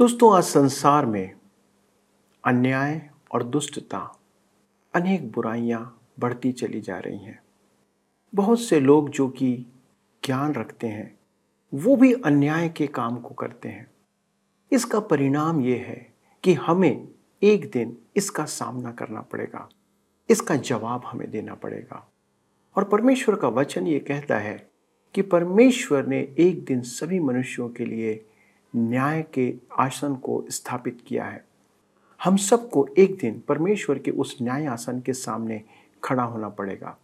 दोस्तों, 0.00 0.36
आज 0.36 0.44
संसार 0.44 1.06
में 1.06 1.32
अन्याय 2.44 3.10
और 3.32 3.42
दुष्टता, 3.42 3.98
अनेक 4.94 5.30
बुराइयाँ 5.32 6.00
बढ़ती 6.20 6.52
चली 6.52 6.80
जा 6.80 6.98
रही 6.98 7.18
हैं। 7.18 7.38
बहुत 8.34 8.60
से 8.60 8.80
लोग 8.80 9.10
जो 9.10 9.28
कि 9.28 9.66
ज्ञान 10.24 10.54
रखते 10.54 10.86
हैं, 10.86 11.18
वो 11.74 11.96
भी 11.96 12.12
अन्याय 12.12 12.68
के 12.68 12.86
काम 12.86 13.16
को 13.16 13.34
करते 13.34 13.68
हैं। 13.68 13.90
इसका 14.72 15.00
परिणाम 15.00 15.60
ये 15.60 15.76
है 15.76 16.14
कि 16.44 16.54
हमें 16.54 17.08
एक 17.42 17.70
दिन 17.70 17.96
इसका 18.16 18.44
सामना 18.44 18.92
करना 18.92 19.20
पड़ेगा, 19.20 19.68
इसका 20.30 20.56
जवाब 20.56 21.02
हमें 21.06 21.30
देना 21.30 21.54
पड़ेगा। 21.54 22.12
और 22.76 22.84
परमेश्वर 22.84 23.36
का 23.36 23.48
वचन 23.48 23.86
ये 23.86 23.98
कहता 23.98 24.38
है 24.38 24.70
कि 25.14 25.22
परमेश्वर 25.22 26.06
ने 26.06 26.34
एक 26.38 26.64
दिन 26.64 26.80
सभी 26.80 27.20
मनुष्यों 27.20 27.68
के 27.68 27.84
लिए 27.84 28.26
न्याय 28.76 29.22
के 29.34 29.54
आसन 29.78 30.14
को 30.14 30.44
स्थापित 30.50 31.02
किया 31.06 31.24
है। 31.24 31.44
हम 32.20 32.36
सबको 32.36 32.86
एक 32.98 33.16
दिन 33.18 33.42
परमेश्वर 33.48 33.98
के 33.98 34.10
उस 34.10 34.36
न्याय 34.42 34.66
आसन 34.66 35.00
के 35.00 35.12
सामने 35.12 35.62
खड़ा 36.04 36.22
होना 36.22 36.48
पड़ेगा। 36.48 36.96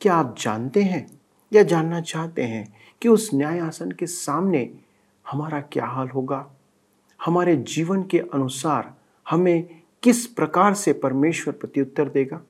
क्या 0.00 0.14
आप 0.14 0.34
जानते 0.38 0.82
हैं 0.82 1.06
या 1.52 1.62
जानना 1.62 2.00
चाहते 2.00 2.42
हैं 2.42 2.66
कि 3.02 3.08
उस 3.08 3.30
न्याय 3.34 3.58
आसन 3.58 3.92
के 3.92 4.06
सामने 4.06 4.70
हमारा 5.30 5.60
क्या 5.62 5.86
हाल 5.86 6.08
होगा? 6.08 6.50
हमारे 7.20 7.56
जीवन 7.56 8.02
के 8.02 8.18
अनुसार 8.18 8.94
हमें 9.26 9.80
किस 10.02 10.26
प्रकार 10.26 10.74
से 10.74 10.92
परमेश्वर 10.92 11.54
प्रत्युत्तर 11.54 12.08
देगा? 12.08 12.40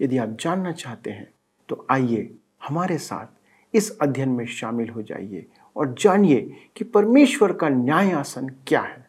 यदि 0.00 0.18
आप 0.18 0.36
जानना 0.40 0.72
चाहते 0.72 1.10
हैं 1.10 1.28
तो 1.68 1.86
आइए 1.90 2.34
हमारे 2.68 2.98
साथ 2.98 3.26
इस 3.74 3.98
अध्ययन 3.98 4.28
में 4.28 4.46
शामिल 4.46 4.88
हो 4.88 5.02
जाइए। 5.02 5.46
और 5.76 5.94
जानिए 5.98 6.56
कि 6.76 6.84
परमेश्वर 6.84 7.52
का 7.52 7.68
न्याय 7.68 8.12
आसन 8.12 8.48
क्या 8.66 8.80
है। 8.80 9.06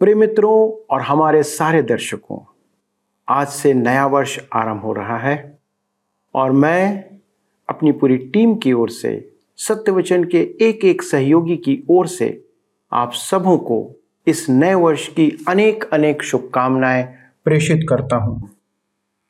प्रिय 0.00 0.14
मित्रों 0.14 0.84
और 0.90 1.00
हमारे 1.00 1.42
सारे 1.42 1.82
दर्शकों, 1.82 2.38
आज 3.28 3.48
से 3.48 3.74
नया 3.74 4.06
वर्ष 4.06 4.38
आरंभ 4.52 4.82
हो 4.82 4.92
रहा 4.92 5.18
है 5.18 5.58
और 6.34 6.52
मैं 6.52 7.11
अपनी 7.68 7.92
पूरी 7.92 8.16
टीम 8.16 8.54
की 8.54 8.72
ओर 8.72 8.90
से, 8.90 9.32
सत्यवचन 9.56 10.24
के 10.24 10.54
एक 10.60 10.84
एक 10.84 11.02
सहयोगी 11.02 11.56
की 11.56 11.84
ओर 11.90 12.06
से, 12.06 12.44
आप 12.92 13.12
सबों 13.12 13.58
को 13.58 14.00
इस 14.26 14.50
नए 14.50 14.74
वर्ष 14.74 15.08
की 15.08 15.44
अनेक 15.48 15.84
अनेक 15.84 16.22
शुभकामनाएँ 16.22 17.14
प्रेषित 17.44 17.86
करता 17.88 18.16
हूँ। 18.16 18.50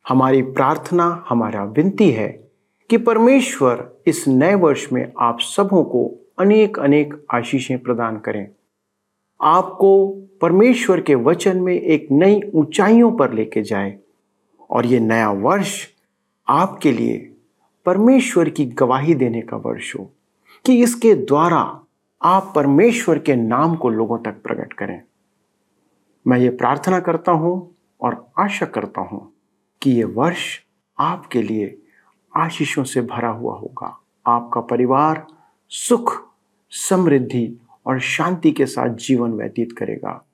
हमारी 0.09 0.43
प्रार्थना, 0.43 1.25
हमारा 1.29 1.65
विनती 1.65 2.11
है 2.11 2.51
कि 2.91 2.97
परमेश्वर 2.97 3.93
इस 4.07 4.29
नए 4.29 4.55
वर्ष 4.55 4.93
में 4.93 5.13
आप 5.21 5.41
सबों 5.41 5.85
को 5.85 6.33
अनेक 6.39 6.79
अनेक 6.79 7.27
आशीषें 7.35 7.79
प्रदान 7.79 8.17
करें। 8.17 8.49
आपको 9.43 10.09
परमेश्वर 10.43 11.01
के 11.01 11.15
वचन 11.15 11.61
में 11.61 11.81
एक 11.81 12.09
नई 12.13 12.41
ऊंचाइयों 12.55 13.13
पर 13.13 13.33
लेके 13.33 13.63
जाए 13.63 13.99
और 14.71 14.87
ये 14.87 15.01
नया 15.01 15.31
वर्ष 15.31 15.87
आपके 16.49 16.93
लिए 16.93 17.32
परमेश्वर 17.87 18.49
की 18.51 18.65
गवाही 18.65 19.15
देने 19.15 19.41
का 19.41 19.57
वर्ष 19.57 19.95
हो, 19.97 20.11
कि 20.65 20.83
इसके 20.83 21.15
द्वारा 21.15 21.61
आप 22.23 22.53
परमेश्वर 22.55 23.19
के 23.19 23.37
नाम 23.37 23.75
को 23.77 23.89
लोगों 23.89 24.19
तक 24.19 24.43
प्रकट 24.43 24.73
करें। 24.73 25.01
मैं 26.27 26.39
ये 26.39 26.51
प्रार्थना 26.51 27.01
करता 27.01 27.33
हूँ 27.33 27.55
और 28.01 28.27
आशा 28.39 28.67
करता 28.67 29.01
हूँ 29.01 29.33
कि 29.83 29.91
ये 29.91 30.05
वर्ष 30.05 30.59
आपके 30.99 31.43
लिए 31.43 31.79
आशीषों 32.33 32.85
से 32.85 33.01
भरा 33.03 33.29
हुआ 33.29 33.55
होगा। 33.55 33.99
आपका 34.27 34.61
परिवार 34.61 35.27
सुख, 35.73 36.15
समृद्धि 36.73 37.59
और 37.87 38.01
शांति 38.01 38.53
के 38.53 38.67
साथ 38.67 38.95
जीवन 38.97 39.33
व्यतीत 39.33 39.73
करेगा। 39.73 40.25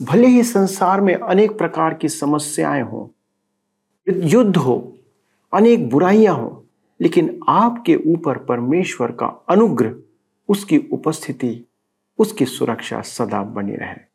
भले 0.00 0.26
ही 0.26 0.42
संसार 0.42 1.00
में 1.00 1.14
अनेक 1.14 1.58
प्रकार 1.58 1.94
की 1.94 2.08
समस्याएँ 2.08 2.82
हों, 2.82 3.06
युद्ध 4.06 4.56
हो, 4.56 4.98
अनेक 5.52 5.88
बुराइयाँ 5.90 6.34
हो 6.34 6.64
लेकिन 7.00 7.40
आपके 7.48 7.96
ऊपर 7.96 8.38
परमेश्वर 8.38 9.12
का 9.12 9.26
अनुग्रह, 9.26 9.96
उसकी 10.48 10.78
उपस्थिति, 10.78 11.64
उसकी 12.18 12.44
सुरक्षा 12.44 13.00
सदा 13.00 13.42
बनी 13.42 13.76
रहे। 13.76 14.08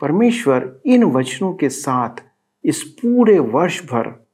परमेश्वर 0.00 0.80
इन 0.86 1.04
वचनों 1.04 1.54
के 1.54 1.68
साथ 1.68 2.10
इस 2.64 2.82
पूरे 2.82 3.38
वर्ष 3.38 3.82
भर 3.82 4.26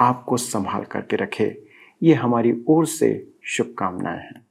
आपको 0.00 0.36
संभाल 0.36 0.84
करके 0.84 1.16
रखे। 1.16 1.64
ये 2.02 2.14
हमारी 2.14 2.64
ओर 2.68 2.86
से 2.86 3.32
शुभकामनाएँ 3.44 4.18
हैं। 4.18 4.46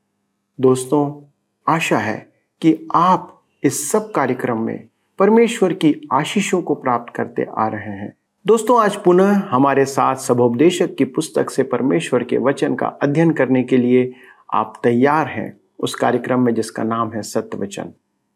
दोस्तों, 0.59 1.31
आशा 1.73 1.97
है 1.97 2.33
कि 2.61 2.87
आप 2.95 3.43
इस 3.63 3.91
सब 3.91 4.11
कार्यक्रम 4.11 4.59
में 4.59 4.87
परमेश्वर 5.19 5.73
की 5.73 6.07
आशीषों 6.13 6.61
को 6.61 6.75
प्राप्त 6.75 7.13
करते 7.15 7.47
आ 7.57 7.67
रहे 7.67 7.91
हैं। 7.91 8.13
दोस्तों, 8.45 8.79
आज 8.81 8.95
पुनः 8.95 9.31
हमारे 9.49 9.85
साथ 9.85 10.15
सभोपदेशक 10.15 10.95
की 10.95 11.05
पुस्तक 11.05 11.49
से 11.49 11.63
परमेश्वर 11.63 12.23
के 12.23 12.37
वचन 12.37 12.75
का 12.75 12.87
अध्ययन 13.01 13.31
करने 13.31 13.63
के 13.63 13.77
लिए 13.77 14.11
आप 14.53 14.79
तैयार 14.83 15.27
हैं। 15.27 15.61
उस 15.79 15.95
कार्यक्रम 15.95 16.39
में 16.39 16.53
जिसका 16.53 16.83
नाम 16.83 17.11
है 17.13 17.21
सत्य 17.21 17.57
वचन 17.57 17.91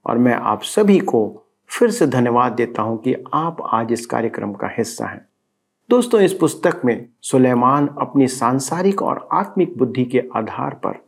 और 0.06 0.18
मैं 0.18 0.34
आप 0.34 0.64
सभी 0.64 1.00
को 1.00 1.46
फिर 1.70 1.92
से 1.92 2.08
धन्यवाद 2.08 2.52
देता 2.52 2.82
हूँ 2.82 3.02
कि 3.02 3.16
आप 3.34 3.68
आज 3.72 3.92
इस 3.92 4.06
कार्यक्रम 4.06 4.54
का 4.54 4.70
हिस्सा 4.78 5.06
हैं। 5.06 5.26
दोस्तों, 5.90 6.22
इस 6.22 6.34
पुस्तक 6.34 6.82
में 6.86 7.10
सुलेमान 7.22 7.88
अपनी 8.02 8.28
सांसारिक 8.28 9.02
और 9.02 9.28
आत्मिक 9.34 9.78
बुद्धि 9.78 10.06
के 10.06 10.24
आधार 10.36 10.74
पर 10.74 11.04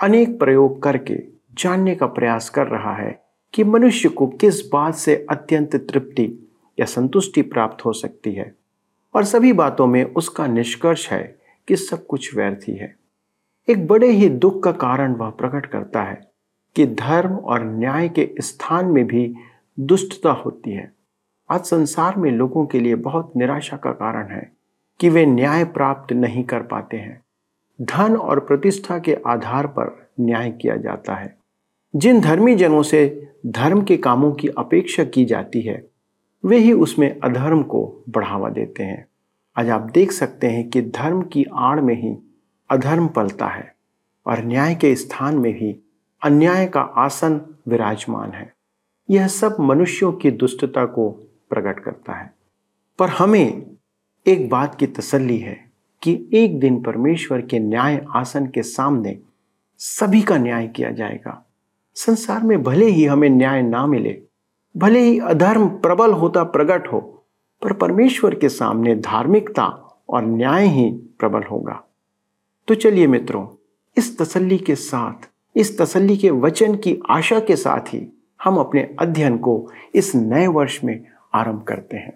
अनेक 0.00 0.38
प्रयोग 0.38 0.82
करके 0.82 1.22
जानने 1.54 1.94
का 1.94 2.06
प्रयास 2.06 2.50
कर 2.50 2.66
रहा 2.66 2.94
है 2.94 3.22
कि 3.54 3.64
मनुष्य 3.64 4.08
को 4.08 4.26
किस 4.26 4.68
बात 4.68 4.94
से 4.94 5.26
अत्यंत 5.30 5.76
तृप्ति 5.76 6.46
या 6.80 6.86
संतुष्टि 6.86 7.42
प्राप्त 7.42 7.84
हो 7.84 7.92
सकती 7.92 8.32
है। 8.32 8.54
और 9.14 9.24
सभी 9.24 9.52
बातों 9.52 9.86
में 9.86 10.04
उसका 10.04 10.46
निष्कर्ष 10.46 11.10
है 11.10 11.38
कि 11.68 11.76
सब 11.76 12.06
कुछ 12.06 12.36
व्यर्थ 12.36 12.68
ही 12.68 12.74
है। 12.74 12.96
एक 13.68 13.86
बड़े 13.86 14.08
ही 14.08 14.28
दुख 14.28 14.62
का 14.62 14.72
कारण 14.72 15.14
वह 15.14 15.30
प्रकट 15.30 15.66
करता 15.66 16.02
है 16.02 16.30
कि 16.76 16.86
धर्म 16.86 17.34
और 17.34 17.64
न्याय 17.64 18.08
के 18.08 18.34
स्थान 18.40 18.86
में 18.86 19.06
भी 19.06 19.34
दुष्टता 19.80 20.30
होती 20.30 20.70
है। 20.70 20.92
आज 21.50 21.64
संसार 21.64 22.16
में 22.16 22.30
लोगों 22.30 22.66
के 22.66 22.80
लिए 22.80 22.94
बहुत 22.94 23.32
निराशा 23.36 23.76
का 23.76 23.92
कारण 23.92 24.28
है 24.28 24.52
कि 25.00 25.08
वे 25.08 25.26
न्याय 25.26 25.64
प्राप्त 25.64 26.12
नहीं 26.12 26.44
कर 26.44 26.62
पाते 26.62 26.96
हैं। 26.96 27.22
धन 27.82 28.16
और 28.16 28.40
प्रतिष्ठा 28.40 28.98
के 28.98 29.16
आधार 29.26 29.66
पर 29.66 30.10
न्याय 30.20 30.50
किया 30.50 30.76
जाता 30.76 31.14
है। 31.14 31.36
जिन 31.96 32.20
धर्मी 32.20 32.54
जनों 32.54 32.82
से 32.82 33.28
धर्म 33.46 33.82
के 33.82 33.96
कामों 33.96 34.32
की 34.32 34.48
अपेक्षा 34.48 35.04
की 35.04 35.24
जाती 35.24 35.60
है 35.60 35.89
वे 36.44 36.58
ही 36.58 36.72
उसमें 36.72 37.20
अधर्म 37.20 37.62
को 37.62 38.04
बढ़ावा 38.08 38.48
देते 38.48 38.82
हैं। 38.82 39.06
आज 39.56 39.70
आप 39.70 39.80
देख 39.80 40.12
सकते 40.12 40.46
हैं 40.46 40.70
कि 40.70 40.82
धर्म 40.82 41.22
की 41.22 41.46
आड़ 41.54 41.80
में 41.80 42.02
ही 42.02 42.16
अधर्म 42.70 43.08
पलता 43.08 43.46
है 43.46 43.74
और 44.26 44.44
न्याय 44.44 44.74
के 44.74 44.94
स्थान 44.96 45.38
में 45.38 45.52
भी 45.52 45.80
अन्याय 46.22 46.66
का 46.66 46.80
आसन 46.80 47.54
विराजमान 47.68 48.30
है। 48.30 48.54
यह 49.10 49.26
सब 49.28 49.56
मनुष्यों 49.60 50.12
की 50.12 50.30
दुष्टता 50.30 50.84
को 50.84 51.10
प्रकट 51.50 51.80
करता 51.80 52.12
है। 52.12 52.34
पर 52.98 53.08
हमें 53.08 53.76
एक 54.26 54.48
बात 54.48 54.74
की 54.74 54.86
तसल्ली 54.86 55.38
है 55.38 55.70
कि 56.02 56.30
एक 56.32 56.60
दिन 56.60 56.82
परमेश्वर 56.82 57.40
के 57.40 57.58
न्याय 57.58 58.06
आसन 58.10 58.46
के 58.46 58.62
सामने 58.62 59.18
सभी 59.78 60.22
का 60.22 60.38
न्याय 60.38 60.68
किया 60.68 60.90
जाएगा। 60.90 61.46
संसार 61.94 62.42
में 62.42 62.62
भले 62.62 62.86
ही 62.86 63.04
हमें 63.04 63.30
न्याय 63.30 63.62
ना 63.62 63.86
मिले 63.86 64.22
भले 64.76 65.00
ही 65.00 65.18
अधर्म 65.18 65.68
प्रबल 65.68 66.12
होता 66.12 66.42
प्रकट 66.44 66.92
हो, 66.92 67.00
पर 67.62 67.72
परमेश्वर 67.72 68.34
के 68.34 68.48
सामने 68.48 68.94
धार्मिकता 68.94 69.64
और 70.08 70.24
न्याय 70.24 70.66
ही 70.66 70.90
प्रबल 70.90 71.42
होगा। 71.42 71.82
तो 72.68 72.74
चलिए 72.74 73.06
मित्रों, 73.06 73.46
इस 73.96 74.18
तसल्ली 74.18 74.58
के 74.58 74.74
साथ, 74.74 75.28
इस 75.56 75.78
तसल्ली 75.78 76.16
के 76.16 76.30
वचन 76.30 76.76
की 76.76 76.98
आशा 77.10 77.40
के 77.40 77.56
साथ 77.56 77.94
ही 77.94 78.06
हम 78.44 78.56
अपने 78.56 78.96
अध्ययन 79.00 79.38
को 79.38 79.72
इस 79.94 80.14
नए 80.14 80.46
वर्ष 80.46 80.78
में 80.84 81.04
आरंभ 81.34 81.62
करते 81.62 81.96
हैं। 81.96 82.12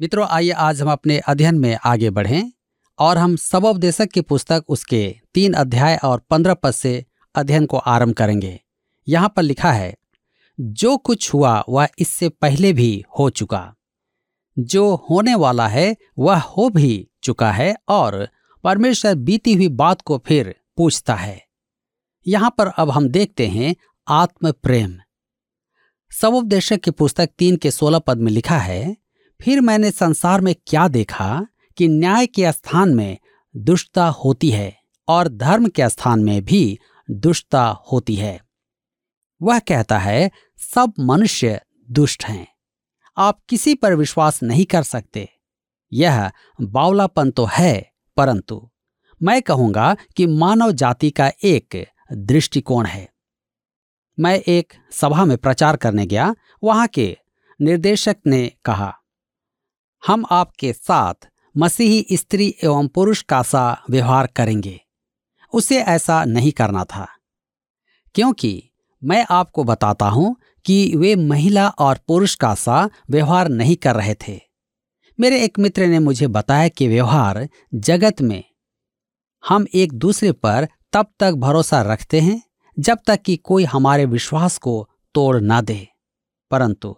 मित्रों, 0.00 0.26
आइए 0.26 0.50
आज 0.50 0.82
हम 0.82 0.90
अपने 0.90 1.18
अध्ययन 1.18 1.58
में 1.58 1.78
आगे 1.84 2.10
बढ़ें 2.10 2.52
और 2.98 3.18
हम 3.18 3.36
सबोपदेशक 3.36 4.06
की 4.06 4.20
पुस्तक 4.20 4.64
उसके 4.68 5.14
तीन 5.34 5.52
अध्याय 5.52 5.98
और 6.04 6.22
पंद्रह 6.30 6.54
पद 6.54 6.70
से 6.70 7.04
अध्ययन 7.34 7.66
को 7.66 7.76
आरंभ 7.76 8.14
करेंगे। 8.14 8.60
यहाँ 9.08 9.32
पर 9.36 9.42
लिखा 9.42 9.72
है 9.72 9.94
जो 10.62 10.96
कुछ 10.96 11.32
हुआ 11.34 11.62
वह 11.68 11.88
इससे 11.98 12.28
पहले 12.28 12.72
भी 12.72 13.04
हो 13.18 13.28
चुका। 13.30 13.74
जो 14.56 14.94
होने 15.10 15.34
वाला 15.34 15.68
है 15.68 15.94
वह 16.18 16.38
हो 16.38 16.68
भी 16.70 17.08
चुका 17.22 17.50
है 17.52 17.74
और 17.88 18.28
परमेश्वर 18.64 19.14
बीती 19.14 19.54
हुई 19.54 19.68
बात 19.68 20.00
को 20.00 20.18
फिर 20.26 20.54
पूछता 20.76 21.14
है। 21.14 21.40
यहाँ 22.26 22.54
पर 22.58 22.66
अब 22.66 22.90
हम 22.90 23.08
देखते 23.08 23.46
हैं 23.46 23.74
आत्म 24.08 24.52
प्रेम 24.52 24.98
सबोपदेशक 26.12 26.80
की 26.80 26.90
पुस्तक 26.90 27.30
तीन 27.38 27.56
के 27.56 27.70
सोलह 27.70 27.98
पद 27.98 28.18
में 28.18 28.30
लिखा 28.32 28.58
है, 28.58 28.96
फिर 29.40 29.60
मैंने 29.60 29.90
संसार 29.90 30.40
में 30.40 30.54
क्या 30.66 30.86
देखा 30.88 31.46
कि 31.78 31.88
न्याय 31.88 32.26
के 32.26 32.52
स्थान 32.52 32.94
में 32.94 33.18
दुष्टता 33.54 34.06
होती 34.06 34.50
है 34.50 34.72
और 35.08 35.28
धर्म 35.28 35.68
के 35.68 35.88
स्थान 35.88 36.24
में 36.24 36.44
भी 36.44 36.78
दुष्टता 37.08 37.66
होती 37.92 38.14
है। 38.14 38.40
वह 39.42 39.58
कहता 39.58 39.98
है, 39.98 40.30
सब 40.74 40.92
मनुष्य 41.00 41.60
दुष्ट 41.90 42.24
हैं। 42.24 42.46
आप 43.16 43.40
किसी 43.48 43.74
पर 43.74 43.94
विश्वास 43.94 44.42
नहीं 44.42 44.64
कर 44.64 44.82
सकते। 44.82 45.28
यह 45.92 46.30
बावलापन 46.60 47.30
तो 47.30 47.44
है, 47.44 47.92
परंतु 48.16 48.70
मैं 49.20 49.40
कहूँगा 49.42 49.94
कि 50.16 50.26
मानव 50.26 50.72
जाति 50.72 51.10
का 51.10 51.30
एक 51.44 51.86
दृष्टिकोण 52.12 52.86
है। 52.86 53.08
मैं 54.18 54.34
एक 54.38 54.72
सभा 54.92 55.24
में 55.24 55.36
प्रचार 55.38 55.76
करने 55.76 56.06
गया, 56.06 56.34
वहाँ 56.64 56.86
के 56.86 57.16
निर्देशक 57.60 58.16
ने 58.26 58.46
कहा, 58.64 58.94
हम 60.02 60.24
आपके 60.30 60.72
साथ 60.72 61.28
मसीही 61.56 62.16
स्त्री 62.16 62.54
एवं 62.64 62.88
पुरुष 62.88 63.22
का 63.22 63.42
सा 63.42 63.82
व्यवहार 63.90 64.26
करेंगे। 64.26 64.80
उसे 65.52 65.78
ऐसा 65.78 66.24
नहीं 66.24 66.52
करना 66.52 66.84
था, 66.84 67.06
क्योंकि 68.14 68.71
मैं 69.04 69.26
आपको 69.30 69.64
बताता 69.64 70.08
हूँ 70.08 70.36
कि 70.64 70.96
वे 70.96 71.16
महिला 71.16 71.68
और 71.68 71.98
पुरुष 72.08 72.34
का 72.34 72.54
सा 72.54 72.90
व्यवहार 73.10 73.48
नहीं 73.48 73.76
कर 73.76 73.94
रहे 73.94 74.14
थे। 74.14 74.40
मेरे 75.20 75.44
एक 75.44 75.58
मित्र 75.58 75.86
ने 75.86 75.98
मुझे 75.98 76.26
बताया 76.26 76.68
कि 76.68 76.88
व्यवहार 76.88 77.48
जगत 77.74 78.20
में 78.20 78.44
हम 79.48 79.66
एक 79.74 79.92
दूसरे 79.92 80.32
पर 80.32 80.68
तब 80.92 81.06
तक 81.20 81.32
भरोसा 81.32 81.82
रखते 81.82 82.20
हैं 82.20 82.42
जब 82.78 82.98
तक 83.06 83.22
कि 83.22 83.36
कोई 83.36 83.64
हमारे 83.64 84.04
विश्वास 84.04 84.58
को 84.58 84.88
तोड़ 85.14 85.40
ना 85.40 85.60
दे। 85.60 85.88
परंतु 86.50 86.96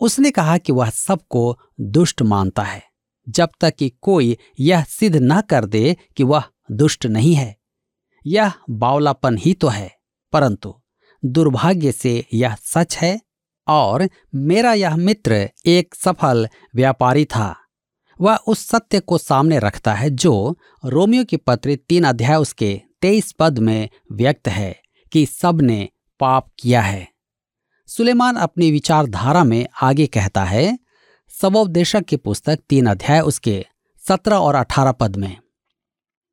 उसने 0.00 0.30
कहा 0.30 0.58
कि 0.58 0.72
वह 0.72 0.90
सबको 0.90 1.58
दुष्ट 1.80 2.22
मानता 2.22 2.62
है, 2.62 2.82
जब 3.28 3.48
तक 3.60 3.74
कि 3.74 3.88
कोई 3.88 4.38
यह 4.60 4.82
सिद्ध 4.82 5.18
न 5.22 5.40
कर 5.40 5.64
दे 5.64 5.96
कि 6.16 6.24
वह 6.24 6.42
दुष्ट 6.72 7.06
नहीं 7.06 7.34
है। 7.34 7.56
यह 8.26 8.52
बावलापन 8.70 9.38
ही 9.38 9.54
तो 9.54 9.68
है। 9.68 9.98
परंतु 10.32 10.80
दुर्भाग्य 11.24 11.92
से 11.92 12.26
यह 12.34 12.56
सच 12.64 12.96
है 12.96 13.20
और 13.68 14.08
मेरा 14.34 14.72
यह 14.72 14.96
मित्र 14.96 15.48
एक 15.66 15.94
सफल 15.94 16.48
व्यापारी 16.74 17.24
था। 17.24 17.54
वह 18.20 18.36
उस 18.36 18.66
सत्य 18.66 19.00
को 19.00 19.18
सामने 19.18 19.58
रखता 19.58 19.94
है 19.94 20.10
जो 20.10 20.56
रोमियो 20.84 21.24
की 21.24 21.36
पत्र 21.36 21.76
तीन 21.88 22.04
अध्याय 22.04 22.36
उसके 22.36 22.80
तेईस 23.02 23.32
पद 23.32 23.58
में 23.58 23.88
व्यक्त 24.12 24.48
है 24.48 24.74
कि 25.12 25.26
सबने 25.26 25.88
पाप 26.20 26.50
किया 26.58 26.80
है। 26.80 27.08
सुलेमान 27.88 28.36
अपनी 28.36 28.70
विचारधारा 28.70 29.44
में 29.44 29.66
आगे 29.82 30.06
कहता 30.06 30.44
है 30.44 30.78
सबोपदेशक 31.30 32.02
की 32.02 32.16
पुस्तक 32.16 32.58
तीन 32.68 32.86
अध्याय 32.86 33.20
उसके 33.20 33.64
सत्रह 34.08 34.36
और 34.36 34.54
अठारह 34.54 34.92
पद 34.92 35.16
में, 35.16 35.36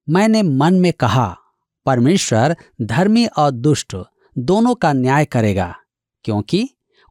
मैंने 0.09 0.41
मन 0.43 0.73
में 0.73 0.91
कहा, 0.93 1.37
परमेश्वर 1.85 2.55
धर्मी 2.81 3.25
और 3.27 3.51
दुष्ट 3.51 3.95
दोनों 4.35 4.73
का 4.75 4.91
न्याय 4.93 5.25
करेगा, 5.25 5.75
क्योंकि 6.25 6.67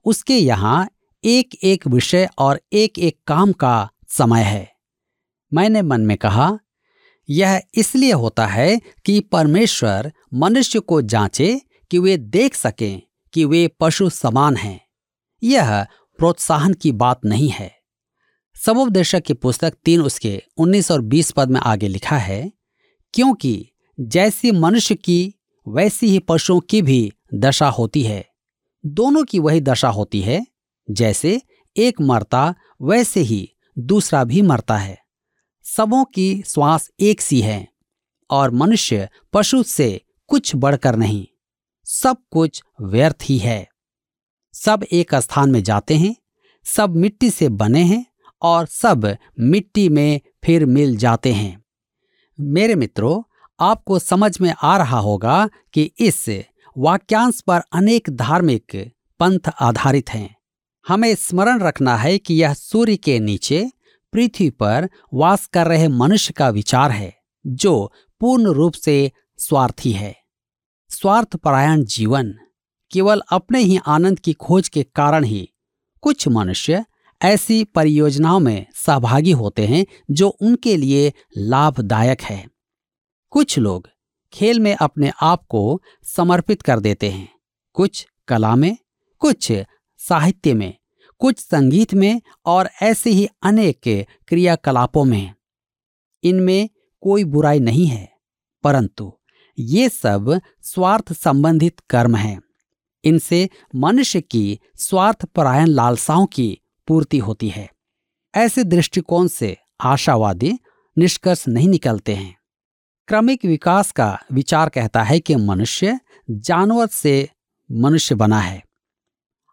उसके 0.06 0.36
यहाँ 0.36 0.88
एक 1.24 1.54
एक 1.64 1.86
विषय 1.86 2.28
और 2.38 2.60
एक 2.72 2.98
एक 2.98 3.18
काम 3.26 3.52
का 3.52 3.90
समय 4.08 4.42
है। 4.42 4.72
मैंने 5.52 5.82
मन 5.82 6.00
में 6.00 6.16
कहा, 6.16 6.58
यह 7.28 7.60
इसलिए 7.74 8.12
होता 8.12 8.46
है 8.46 8.80
कि 9.04 9.20
परमेश्वर 9.22 10.12
मनुष्य 10.34 10.78
को 10.78 11.00
जांचे 11.02 11.60
कि 11.90 11.98
वे 11.98 12.16
देख 12.16 12.54
सकें 12.54 13.02
कि 13.34 13.44
वे 13.44 13.66
पशु 13.80 14.08
समान 14.10 14.56
हैं। 14.56 14.80
यह 15.42 15.86
प्रोत्साहन 16.18 16.74
की 16.74 16.92
बात 16.92 17.24
नहीं 17.24 17.48
है। 17.48 17.70
सबोपदेशक 18.56 19.22
की 19.22 19.34
पुस्तक 19.34 19.74
तीन 19.84 20.02
उसके 20.02 20.42
19 20.58 20.90
और 20.90 21.00
20 21.02 21.30
पद 21.30 21.50
में 21.50 21.60
आगे 21.60 21.88
लिखा 21.88 22.16
है, 22.16 22.52
क्योंकि 23.14 23.70
जैसी 23.98 24.50
मनुष्य 24.50 24.94
की 24.94 25.34
वैसी 25.69 26.06
ही 26.06 26.19
पशुओं 26.19 26.61
की 26.61 26.82
भी 26.82 27.12
दशा 27.34 27.69
होती 27.69 28.02
है। 28.02 28.28
दोनों 28.87 29.25
की 29.25 29.38
वही 29.38 29.61
दशा 29.61 29.88
होती 29.88 30.20
है, 30.20 30.46
जैसे 30.90 31.43
एक 31.76 32.00
मरता, 32.00 32.55
वैसे 32.82 33.20
ही 33.20 33.56
दूसरा 33.78 34.25
भी 34.25 34.43
मरता 34.43 34.76
है। 34.76 34.99
सबों 35.62 36.05
की 36.05 36.43
श्वास 36.46 36.90
एक 37.00 37.20
सी 37.20 37.40
है, 37.40 37.69
और 38.31 38.50
मनुष्य 38.50 39.08
पशु 39.32 39.62
से 39.62 40.00
कुछ 40.26 40.52
बढ़कर 40.56 40.96
नहीं। 40.96 41.26
सब 41.84 42.17
कुछ 42.31 42.62
व्यर्थ 42.81 43.17
ही 43.22 43.38
है। 43.38 43.69
सब 44.52 44.84
एक 44.93 45.14
स्थान 45.14 45.50
में 45.50 45.62
जाते 45.62 45.94
हैं, 45.94 46.17
सब 46.64 46.96
मिट्टी 46.96 47.31
से 47.31 47.49
बने 47.49 47.82
हैं, 47.82 48.06
और 48.43 48.67
सब 48.67 49.17
मिट्टी 49.40 49.88
में 49.88 50.20
फिर 50.44 50.67
मिल 50.67 50.96
जाते 50.96 51.32
हैं। 51.32 51.64
मेरे 52.40 52.75
मित्रों 52.75 53.33
आपको 53.60 53.98
समझ 53.98 54.40
में 54.40 54.54
आ 54.62 54.76
रहा 54.76 54.98
होगा 54.98 55.48
कि 55.72 55.90
इस 55.98 56.24
वाक्यांश 56.78 57.40
पर 57.40 57.60
अनेक 57.72 58.10
धार्मिक 58.10 58.92
पंथ 59.20 59.38
आधारित 59.60 60.10
हैं। 60.10 60.36
हमें 60.88 61.14
स्मरण 61.14 61.60
रखना 61.60 61.96
है 61.96 62.18
कि 62.18 62.34
यह 62.34 62.54
सूर्य 62.54 62.96
के 62.96 63.18
नीचे 63.18 63.70
पृथ्वी 64.12 64.50
पर 64.50 64.88
वास 65.14 65.46
कर 65.46 65.66
रहे 65.66 65.88
मनुष्य 65.88 66.32
का 66.32 66.48
विचार 66.48 66.90
है, 66.90 67.16
जो 67.46 67.92
पूर्ण 68.20 68.46
रूप 68.46 68.72
से 68.72 69.12
स्वार्थी 69.38 69.92
है। 69.92 70.16
स्वार्थपरायण 70.88 71.84
जीवन 71.84 72.34
केवल 72.92 73.22
अपने 73.32 73.60
ही 73.60 73.78
आनंद 73.86 74.18
की 74.18 74.32
खोज 74.32 74.68
के 74.68 74.82
कारण 74.82 75.24
ही 75.24 75.48
कुछ 76.00 76.28
मनुष्य 76.28 76.84
ऐसी 77.22 77.64
परियोजनाओं 77.64 78.40
में 78.40 78.66
सहभागी 78.74 79.30
होते 79.30 79.66
हैं 79.66 79.86
जो 80.10 80.28
उनके 80.28 80.76
लिए 80.76 81.12
लाभदायक 81.38 82.22
है। 82.22 82.53
कुछ 83.34 83.58
लोग 83.58 83.88
खेल 84.32 84.60
में 84.60 84.75
अपने 84.75 85.10
आप 85.22 85.44
को 85.46 85.82
समर्पित 86.02 86.62
कर 86.62 86.81
देते 86.81 87.10
हैं। 87.10 87.28
कुछ 87.72 88.06
कला 88.28 88.54
में, 88.54 88.76
कुछ 89.19 89.52
साहित्य 89.98 90.54
में, 90.54 90.75
कुछ 91.19 91.38
संगीत 91.38 91.94
में 91.94 92.20
और 92.46 92.69
ऐसे 92.82 93.10
ही 93.10 93.28
अनेक 93.42 93.81
क्रियाकलापों 94.28 95.04
में। 95.04 95.34
इनमें 96.25 96.69
कोई 97.02 97.25
बुराई 97.25 97.60
नहीं 97.60 97.86
है, 97.86 98.12
परंतु 98.64 99.12
ये 99.58 99.88
सब 99.88 100.40
स्वार्थ 100.62 101.12
संबंधित 101.12 101.81
कर्म 101.90 102.16
हैं। 102.16 102.40
इनसे 103.04 103.48
मनुष्य 103.75 104.20
की 104.20 104.58
स्वार्थपरायण 104.76 105.67
लालसाओं 105.67 106.26
की 106.26 106.58
पूर्ति 106.88 107.19
होती 107.19 107.48
है। 107.48 107.70
ऐसे 108.34 108.64
दृष्टिकोण 108.64 109.26
से 109.26 109.56
आशावादी 109.81 110.53
निष्कर्ष 110.98 111.48
नहीं 111.48 111.69
निकलते 111.69 112.14
हैं। 112.14 112.33
क्रमिक 113.08 113.44
विकास 113.44 113.93
का 113.93 114.19
विचार 114.32 114.69
कहता 114.69 115.03
है 115.03 115.20
कि 115.20 115.37
मनुष्य 115.37 116.01
जानवर 116.31 116.87
से 116.87 117.29
मनुष्य 117.73 118.15
बना 118.15 118.41
है। 118.41 118.63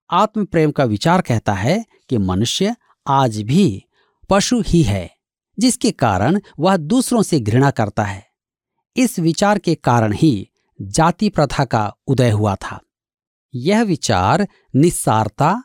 आत्म 0.09 0.45
प्रेम 0.45 0.71
का 0.71 0.83
विचार 0.83 1.21
कहता 1.21 1.53
है 1.53 1.85
कि 2.09 2.17
मनुष्य 2.17 2.75
आज 3.07 3.41
भी 3.41 3.83
पशु 4.29 4.61
ही 4.61 4.83
है, 4.83 5.09
जिसके 5.59 5.91
कारण 5.91 6.39
वह 6.59 6.77
दूसरों 6.77 7.21
से 7.21 7.39
घृणा 7.39 7.71
करता 7.71 8.03
है। 8.03 8.25
इस 8.95 9.19
विचार 9.19 9.59
के 9.59 9.75
कारण 9.75 10.13
ही 10.13 10.49
जाति 10.81 11.29
प्रथा 11.29 11.65
का 11.65 11.93
उदय 12.07 12.29
हुआ 12.29 12.55
था। 12.55 12.79
यह 13.55 13.81
विचार 13.81 14.47
निस्सारता 14.75 15.63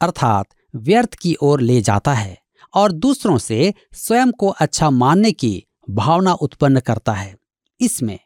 अर्थात 0.00 0.46
व्यर्थ 0.76 1.14
की 1.14 1.36
ओर 1.42 1.60
ले 1.60 1.80
जाता 1.80 2.14
है 2.14 2.38
और 2.74 2.92
दूसरों 2.92 3.38
से 3.38 3.74
स्वयं 3.92 4.30
को 4.30 4.48
अच्छा 4.48 4.90
मानने 4.90 5.32
की 5.32 5.64
भावना 5.90 6.32
उत्पन्न 6.32 6.80
करता 6.80 7.12
है। 7.12 7.36
इसमें 7.80 8.18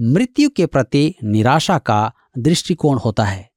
मृत्यु 0.00 0.50
के 0.50 0.66
प्रति 0.66 1.14
निराशा 1.24 1.78
का 1.78 2.12
दृष्टिकोण 2.38 2.98
होता 2.98 3.24
है। 3.24 3.50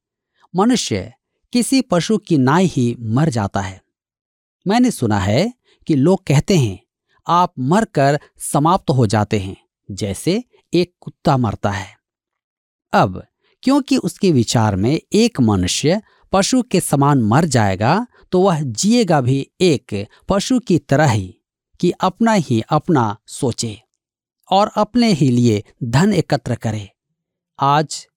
मनुष्य 0.56 1.14
किसी 1.54 1.82
पशु 1.82 2.18
की 2.18 2.38
नाई 2.38 2.66
ही 2.66 2.96
मर 3.00 3.30
जाता 3.30 3.62
है। 3.62 3.82
मैंने 4.68 4.92
सुना 4.92 5.20
है 5.20 5.54
कि 5.88 5.96
लोग 5.96 6.24
कहते 6.28 6.58
हैं, 6.58 6.80
आप 7.28 7.54
मरकर 7.60 8.20
समाप्त 8.38 8.90
हो 8.90 9.08
जाते 9.08 9.40
हैं, 9.40 9.56
जैसे 9.92 10.44
एक 10.74 10.96
कुत्ता 11.00 11.38
मरता 11.38 11.72
है। 11.72 11.98
अब, 12.94 13.24
क्योंकि 13.64 13.98
उसके 13.98 14.32
विचार 14.32 14.76
में 14.76 15.02
एक 15.14 15.40
मनुष्य 15.40 16.02
पशु 16.32 16.62
के 16.62 16.80
समान 16.80 17.22
मर 17.22 17.46
जाएगा 17.46 18.08
तो 18.32 18.42
वह 18.42 18.62
जिएगा 18.62 19.22
भी 19.22 19.52
एक 19.62 20.08
पशु 20.30 20.60
की 20.60 20.80
तरह 20.80 21.10
ही। 21.10 21.40
कि 21.80 21.92
अपना 21.92 22.32
ही 22.32 22.62
अपना 22.70 23.18
सोचे 23.28 23.82
और 24.52 24.72
अपने 24.76 25.12
ही 25.12 25.30
लिए 25.30 25.64
धन 25.84 26.14
एकत्र 26.14 26.56
करे। 26.56 26.90
आज 27.60 28.08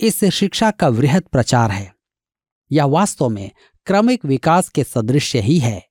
इस 0.00 0.24
शिक्षा 0.24 0.70
का 0.70 0.88
वृहद 0.88 1.22
प्रचार 1.22 1.70
है। 1.70 1.94
यह 2.72 2.84
वास्तव 2.84 3.28
में 3.28 3.50
क्रमिक 3.86 4.24
विकास 4.24 4.68
के 4.68 4.84
सदृश्य 4.84 5.40
ही 5.40 5.58
है। 5.58 5.88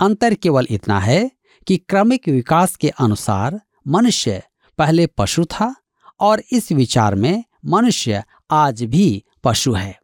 अंतर 0.00 0.34
केवल 0.34 0.66
इतना 0.70 1.00
है 1.00 1.30
कि 1.66 1.76
क्रमिक 1.76 2.28
विकास 2.28 2.76
के 2.76 2.88
अनुसार 2.88 3.60
मनुष्य 3.88 4.42
पहले 4.78 5.06
पशु 5.06 5.44
था 5.44 5.74
और 6.20 6.42
इस 6.52 6.72
विचार 6.72 7.14
में 7.14 7.44
मनुष्य 7.66 8.24
आज 8.50 8.82
भी 8.82 9.24
पशु 9.44 9.72
है। 9.72 10.00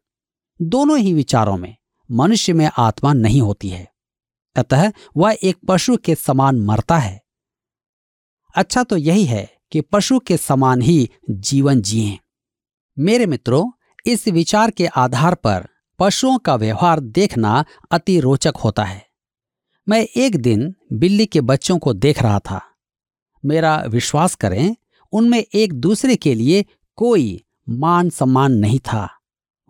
दोनों 0.63 0.99
ही 0.99 1.13
विचारों 1.13 1.57
में 1.57 1.77
मनुष्य 2.11 2.53
में 2.53 2.71
आत्मा 2.79 3.13
नहीं 3.13 3.41
होती 3.41 3.69
है। 3.69 3.93
अतः 4.57 4.93
वह 5.17 5.37
एक 5.43 5.57
पशु 5.69 5.97
के 5.97 6.15
समान 6.15 6.61
मरता 6.61 6.99
है। 6.99 7.25
अच्छा 8.55 8.85
तो 8.85 8.97
यही 8.97 9.25
है 9.25 9.51
कि 9.73 9.81
पशु 9.81 10.19
के 10.19 10.37
समान 10.37 10.83
ही 10.83 11.11
जीवन 11.31 11.83
जिए। 11.83 12.19
मेरे 12.99 13.27
मित्रों, 13.27 13.71
इस 14.07 14.29
विचार 14.29 14.71
के 14.71 14.87
आधार 14.87 15.35
पर 15.35 15.69
पशुओं 15.99 16.39
का 16.39 16.55
व्यवहार 16.55 17.01
देखना 17.01 17.65
अति 17.91 18.21
रोचक 18.21 18.53
होता 18.65 18.85
है। 18.85 19.07
मैं 19.89 20.07
एक 20.17 20.37
दिन 20.37 20.75
बिल्ली 20.93 21.27
के 21.27 21.41
बच्चों 21.41 21.79
को 21.79 21.95
देख 21.95 22.23
रहा 22.23 22.39
था। 22.39 22.61
मेरा 23.45 23.85
विश्वास 23.89 24.35
करें, 24.35 24.77
उनमें 25.13 25.45
एक 25.55 25.73
दूसरे 25.73 26.17
के 26.17 26.35
लिए 26.35 26.65
कोई 26.97 27.45
मान 27.69 28.11
सम्मान 28.11 28.53
नहीं 28.53 28.79
था। 28.79 29.11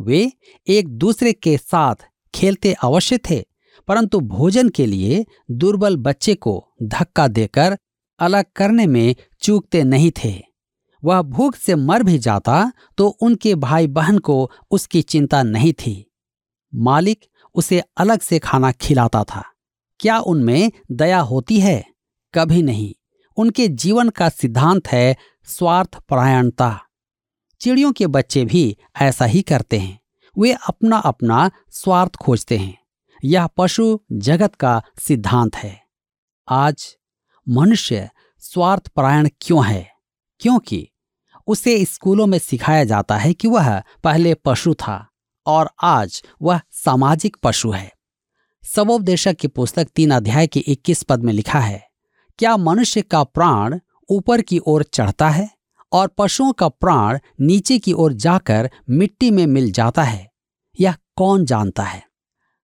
वे 0.00 0.33
एक 0.69 0.88
दूसरे 0.88 1.33
के 1.33 1.59
साथ 1.59 1.95
खेलते 2.35 2.73
अवश्य 2.73 3.19
थे। 3.19 3.45
परंतु 3.87 4.21
भोजन 4.21 4.69
के 4.69 4.87
लिए 4.87 5.26
दुर्बल 5.50 5.97
बच्चे 5.97 6.35
को 6.35 6.75
धक्का 6.83 7.28
देकर 7.28 7.78
अलग 8.19 8.45
करने 8.57 8.87
में 8.87 9.14
चूकते 9.40 9.83
नहीं 9.85 10.11
थे। 10.25 10.43
वह 11.05 11.23
भूख 11.23 11.57
से 11.57 11.75
मर 11.75 12.02
भी 12.02 12.19
जाता 12.19 12.73
तो 12.99 13.09
उनके 13.09 13.55
भाई 13.55 13.87
बहन 13.87 14.19
को 14.19 14.50
उसकी 14.71 15.02
चिंता 15.02 15.43
नहीं 15.43 15.73
थी। 15.73 16.12
मालिक 16.75 17.25
उसे 17.55 17.83
अलग 17.97 18.21
से 18.21 18.38
खाना 18.38 18.73
खिलाता 18.73 19.25
था। 19.25 19.45
क्या 20.00 20.19
उनमें 20.19 20.73
दया 20.93 21.21
होती 21.21 21.61
है? 21.61 21.85
कभी 22.35 22.62
नहीं। 22.62 22.95
उनके 23.37 23.69
जीवन 23.69 24.09
का 24.09 24.28
सिद्धांत 24.28 24.88
है 24.88 25.16
स्वार्थ 25.45 25.99
परायणता 26.09 26.81
चिड़ियों 27.61 27.93
के 27.93 28.07
बच्चे 28.07 28.45
भी 28.45 28.76
ऐसा 29.00 29.25
ही 29.25 29.43
करते 29.43 29.78
हैं। 29.78 29.99
वे 30.38 30.52
अपना 30.69 30.97
अपना 30.97 31.50
स्वार्थ 31.71 32.16
खोजते 32.16 32.57
हैं। 32.57 32.86
यह 33.28 33.47
पशु 33.47 34.00
जगत 34.12 34.54
का 34.54 34.83
सिद्धांत 34.99 35.56
है। 35.56 35.83
आज 36.49 36.97
मनुष्य 37.49 38.11
स्वार्थ 38.38 38.88
परायण 38.88 39.28
क्यों 39.40 39.66
है? 39.66 39.90
क्योंकि 40.40 40.88
उसे 41.47 41.85
स्कूलों 41.85 42.26
में 42.26 42.38
सिखाया 42.38 42.85
जाता 42.85 43.16
है 43.16 43.35
कि 43.35 43.49
वह 43.49 43.83
पहले 44.04 44.35
पशु 44.35 44.75
था 44.75 45.11
और 45.47 45.71
आज 45.83 46.23
वह 46.42 46.61
सामाजिक 46.71 47.37
पशु 47.42 47.71
है। 47.71 47.92
सबोपदेशक 48.64 49.35
की 49.35 49.49
पुस्तक 49.49 49.88
तीन 49.95 50.11
अध्याय 50.11 50.47
के 50.47 50.61
21 50.61 51.02
पद 51.02 51.23
में 51.23 51.33
लिखा 51.33 51.61
है, 51.61 51.88
क्या 52.38 52.56
मनुष्य 52.56 53.02
का 53.02 53.25
प्राण 53.25 53.78
ऊपर 54.11 54.42
की 54.42 54.61
ओर 54.66 54.83
चढ़ता 54.83 55.28
है 55.28 55.50
और 55.92 56.09
पशुओं 56.18 56.52
का 56.52 56.68
प्राण 56.68 57.18
नीचे 57.40 57.78
की 57.78 57.92
ओर 57.92 58.12
जाकर 58.12 58.71
मिट्टी 58.90 59.30
में 59.30 59.47
मिल 59.47 59.73
जाता 59.73 60.02
है? 60.02 60.30
यह 60.80 60.95
कौन 61.16 61.45
जानता 61.45 61.83
है? 61.83 62.15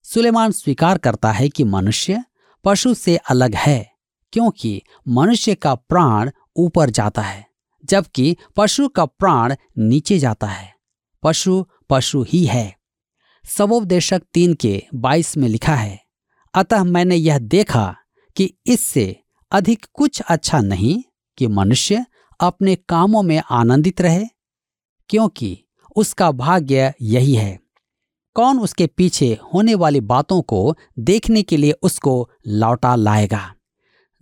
सुलेमान 0.08 0.52
स्वीकार 0.52 0.98
करता 0.98 1.32
है 1.32 1.50
कि 1.50 1.64
मनुष्य 1.64 2.24
पशु 2.64 2.94
से 2.94 3.16
अलग 3.18 3.56
है, 3.56 3.92
क्योंकि 4.32 4.82
मनुष्य 5.08 5.56
का 5.56 5.76
प्राण 5.76 6.32
ऊपर 6.56 6.90
जाता 6.90 7.22
है, 7.22 7.46
जबकि 7.86 8.38
पशु 8.56 8.88
का 8.88 9.06
प्राण 9.06 9.56
नीचे 9.78 10.20
जाता 10.20 10.48
है। 10.48 10.74
पशु 11.24 11.66
पशु 11.90 12.26
ही 12.30 12.46
है। 12.46 12.76
सबोपदेशक 13.46 14.22
तीन 14.34 14.54
के 14.54 14.84
बाईस 14.96 15.38
में 15.38 15.48
लिखा 15.50 15.76
है, 15.76 16.00
अतः 16.54 16.84
मैंने 16.84 17.16
यह 17.16 17.40
देखा 17.40 17.96
कि 18.36 18.54
इससे 18.66 19.24
अधिक 19.52 19.86
कुछ 19.94 20.22
अच्छा 20.22 20.60
नहीं 20.60 21.04
कि 21.38 21.48
मनुष्य 21.48 22.06
अपने 22.40 22.76
कामों 22.76 23.24
में 23.24 23.42
आनंदित 23.52 24.02
रहे, 24.02 24.26
क्योंकि 25.10 25.58
उसका 25.96 26.32
भाग्य 26.32 26.94
यही 27.02 27.36
है। 27.36 27.67
कौन 28.38 28.60
उसके 28.60 28.88
पीछे 28.88 29.40
होने 29.54 29.76
वाली 29.76 30.02
बातों 30.02 30.42
को 30.42 30.76
देखने 31.00 31.44
के 31.44 31.58
लिए 31.58 31.72
उसको 31.72 32.30
लौटा 32.48 32.96
लाएगा? 32.96 33.56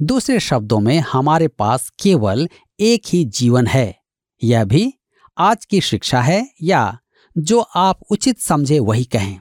दूसरे 0.02 0.40
शब्दों 0.40 0.80
में, 0.80 1.00
हमारे 1.00 1.48
पास 1.48 1.92
केवल 2.00 2.50
एक 2.80 3.02
ही 3.08 3.26
जीवन 3.26 3.68
है। 3.68 4.00
यह 4.44 4.64
भी 4.64 4.94
आज 5.38 5.66
की 5.66 5.82
शिक्षा 5.82 6.22
है 6.22 6.50
या 6.62 7.00
जो 7.38 7.60
आप 7.60 8.00
उचित 8.12 8.40
समझे 8.40 8.80
वही 8.80 9.04
कहें। 9.04 9.40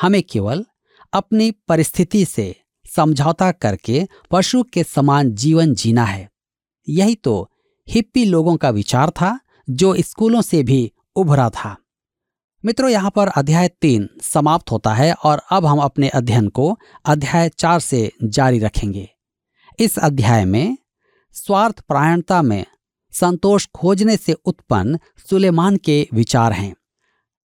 हमें 0.00 0.22
केवल 0.22 0.66
अपनी 1.12 1.50
परिस्थिति 1.50 2.24
से 2.24 2.60
समझौता 2.96 3.52
करके 3.52 4.08
पशु 4.30 4.62
के 4.62 4.84
समान 4.84 5.34
जीवन 5.34 5.74
जीना 5.74 6.04
है। 6.04 6.30
यही 6.88 7.14
तो 7.14 7.50
हिप्पी 7.88 8.24
लोगों 8.24 8.56
का 8.56 8.70
विचार 8.70 9.10
था, 9.10 9.40
जो 9.70 9.96
स्कूलों 9.98 10.42
से 10.42 10.62
भी 10.62 10.92
उभरा 11.16 11.50
था। 11.50 11.76
मित्रों, 12.64 12.90
यहाँ 12.90 13.10
पर 13.10 13.28
अध्याय 13.28 13.68
तीन 13.68 14.08
समाप्त 14.22 14.70
होता 14.70 14.94
है 14.94 15.12
और 15.14 15.42
अब 15.50 15.66
हम 15.66 15.78
अपने 15.78 16.08
अध्ययन 16.08 16.48
को 16.48 16.78
अध्याय 17.04 17.48
चार 17.48 17.80
से 17.80 18.12
जारी 18.24 18.58
रखेंगे। 18.58 19.08
इस 19.78 19.98
अध्याय 19.98 20.44
में 20.44 20.78
स्वार्थ 21.32 21.80
प्रायणता 21.80 22.42
में 22.42 22.64
संतोष 23.12 23.66
खोजने 23.74 24.16
से 24.16 24.32
उत्पन्न 24.32 24.98
सुलेमान 25.30 25.76
के 25.76 26.08
विचार 26.14 26.52
हैं। 26.52 26.74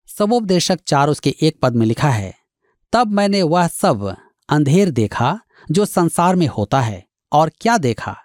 सबोपदेशक 0.08 0.80
चार 0.86 1.08
उसके 1.08 1.34
एक 1.42 1.58
पद 1.62 1.76
में 1.76 1.86
लिखा 1.86 2.10
है, 2.10 2.34
तब 2.92 3.12
मैंने 3.12 3.42
वह 3.42 3.66
सब 3.66 4.16
अंधेर 4.48 4.90
देखा 4.90 5.40
जो 5.70 5.84
संसार 5.84 6.36
में 6.36 6.46
होता 6.46 6.80
है 6.80 7.04
और 7.32 7.50
क्या 7.60 7.78
देखा? 7.78 8.16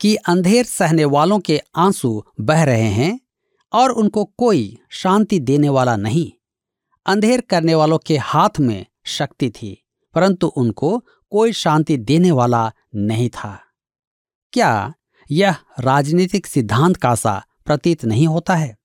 कि 0.00 0.14
अंधेर 0.16 0.64
सहने 0.64 1.04
वालों 1.04 1.38
के 1.38 1.60
आँसू 1.76 2.24
बह 2.40 2.62
रहे 2.62 2.88
हैं 2.90 3.18
और 3.72 3.90
उनको 3.90 4.24
कोई 4.24 4.78
शांति 4.90 5.38
देने 5.38 5.68
वाला 5.68 5.96
नहीं। 5.96 6.32
अंधेर 7.06 7.40
करने 7.40 7.74
वालों 7.74 7.98
के 7.98 8.16
हाथ 8.16 8.60
में 8.60 8.86
शक्ति 9.04 9.50
थी, 9.50 9.86
परंतु 10.14 10.46
उनको 10.46 10.98
कोई 11.30 11.52
शांति 11.52 11.96
देने 11.96 12.30
वाला 12.30 12.72
नहीं 12.94 13.30
था। 13.30 13.60
क्या 14.52 14.94
यह 15.30 15.56
राजनीतिक 15.80 16.46
सिद्धांत 16.46 16.96
का 16.96 17.14
सा 17.14 17.44
प्रतीत 17.64 18.04
नहीं 18.04 18.26
होता 18.26 18.54
है? 18.54 18.76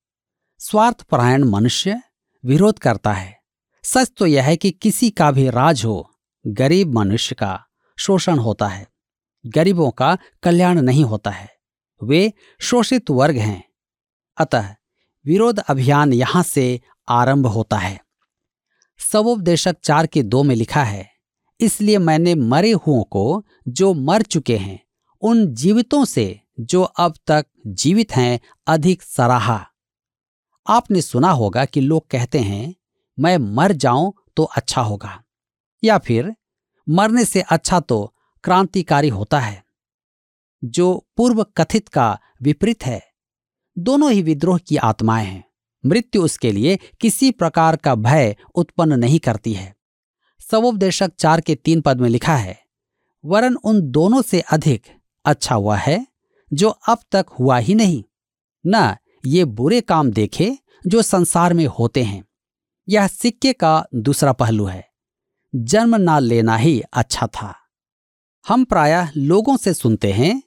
स्वार्थपरायण 0.60 1.44
मनुष्य 1.44 2.02
विरोध 2.46 2.80
करता 2.80 3.14
है। 3.14 3.40
सच 3.84 4.12
तो 4.18 4.26
यह 4.26 4.44
है 4.44 4.56
कि 4.56 4.72
किसी 4.72 5.10
का 5.10 5.32
भी 5.32 5.50
राज 5.50 5.86
हो, 5.86 6.12
गरीब 6.48 6.94
मनुष्य 6.94 7.36
का 7.36 7.66
शोषण 8.00 8.40
होता 8.40 8.68
है। 8.68 8.88
गरीबों 9.46 9.92
का 9.92 10.18
कल्याण 10.44 10.82
नहीं 10.82 11.04
होता 11.04 11.32
है। 11.32 11.50
वे 12.04 12.34
शोषित 12.62 13.10
वर्ग 13.10 13.36
हैं। 13.36 13.64
अतः 14.38 14.76
विरोध 15.28 15.60
अभियान 15.60 16.14
यहाँ 16.14 16.42
से 16.44 16.80
आरंभ 17.08 17.48
होता 17.48 17.78
है। 17.78 18.00
सबोपदेशक 19.00 19.76
चार 19.84 20.08
के 20.08 20.22
दो 20.24 20.44
में 20.44 20.56
लिखा 20.56 20.84
है, 20.84 21.10
इसलिए 21.60 21.98
मैंने 21.98 22.36
मरे 22.36 22.72
हुओं 22.72 23.04
को 23.04 23.44
जो 23.68 23.94
मर 23.94 24.22
चुके 24.22 24.58
हैं, 24.58 24.80
उन 25.24 25.46
जीवितों 25.54 26.04
से 26.06 26.40
जो 26.60 26.84
अब 26.84 27.16
तक 27.28 27.46
जीवित 27.68 28.12
हैं, 28.12 28.40
अधिक 28.68 29.02
सराहा। 29.04 29.66
आपने 30.68 31.02
सुना 31.02 31.32
होगा 31.32 31.66
कि 31.66 31.82
लोग 31.82 32.08
कहते 32.10 32.40
हैं, 32.40 32.76
मैं 33.18 33.38
मर 33.38 33.72
जाऊँ 33.72 34.14
तो 34.38 34.44
अच्छा 34.44 34.82
होगा, 34.82 35.22
या 35.84 35.98
फिर, 35.98 36.34
मरने 36.88 37.26
से 37.26 37.42
अच्छा 37.42 37.80
तो 37.80 38.14
क्रांतिकारी 38.44 39.10
होता 39.10 39.40
है, 39.40 39.64
जो 40.64 41.06
पूर्व 41.18 41.44
कथित 41.58 41.88
का 41.88 42.18
विपरीत 42.42 42.86
है। 42.86 43.02
दोनों 43.78 44.12
ही 44.12 44.22
विद्रोह 44.22 44.58
की 44.58 44.78
आत्माएँ 44.78 45.26
हैं। 45.26 45.44
मृत्यु 45.86 46.24
उसके 46.24 46.52
लिए 46.52 46.78
किसी 47.02 47.32
प्रकार 47.32 47.76
का 47.76 47.96
भय 47.96 48.36
उत्पन्न 48.56 49.00
नहीं 49.00 49.20
करती 49.20 49.54
है। 49.54 49.76
सवोपदेशक 50.52 51.12
चार 51.20 51.42
के 51.42 51.56
तीन 51.56 51.82
पद 51.82 52.02
में 52.02 52.10
लिखा 52.10 52.36
है, 52.36 52.60
वरन 53.26 53.56
उन 53.56 53.82
दोनों 53.82 54.22
से 54.22 54.40
अधिक 54.42 54.88
अच्छा 55.26 55.56
हुआ 55.56 55.78
है 55.78 56.08
जो 56.54 56.70
अब 56.70 56.98
तक 57.12 57.26
हुआ 57.40 57.58
ही 57.58 57.76
नहीं। 57.76 58.04
न, 58.66 58.96
ये 59.26 59.46
बुरे 59.46 59.82
काम 59.82 60.12
देखे 60.12 60.58
जो 60.88 61.02
संसार 61.02 61.54
में 61.54 61.66
होते 61.66 62.04
हैं। 62.04 62.24
यह 62.88 63.08
सिक्के 63.08 63.54
का 63.54 63.86
दूसरा 63.96 64.32
पहलू 64.32 64.66
है। 64.66 64.86
जन्म 65.54 65.96
ना 65.96 66.20
लेना 66.20 66.56
ही 66.58 66.82
अच्छा 66.94 67.28
था। 67.28 67.54
हम 68.46 68.64
प्रायः 68.64 69.10
लोगों 69.18 69.58
से 69.58 69.74
सुनते 69.74 70.12
हैं, 70.12 70.42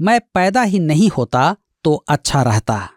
मैं 0.00 0.20
पैदा 0.34 0.62
ही 0.62 0.78
नहीं 0.78 1.08
होता 1.08 1.56
तो 1.84 2.04
अच्छा 2.08 2.42
रहता। 2.42 2.88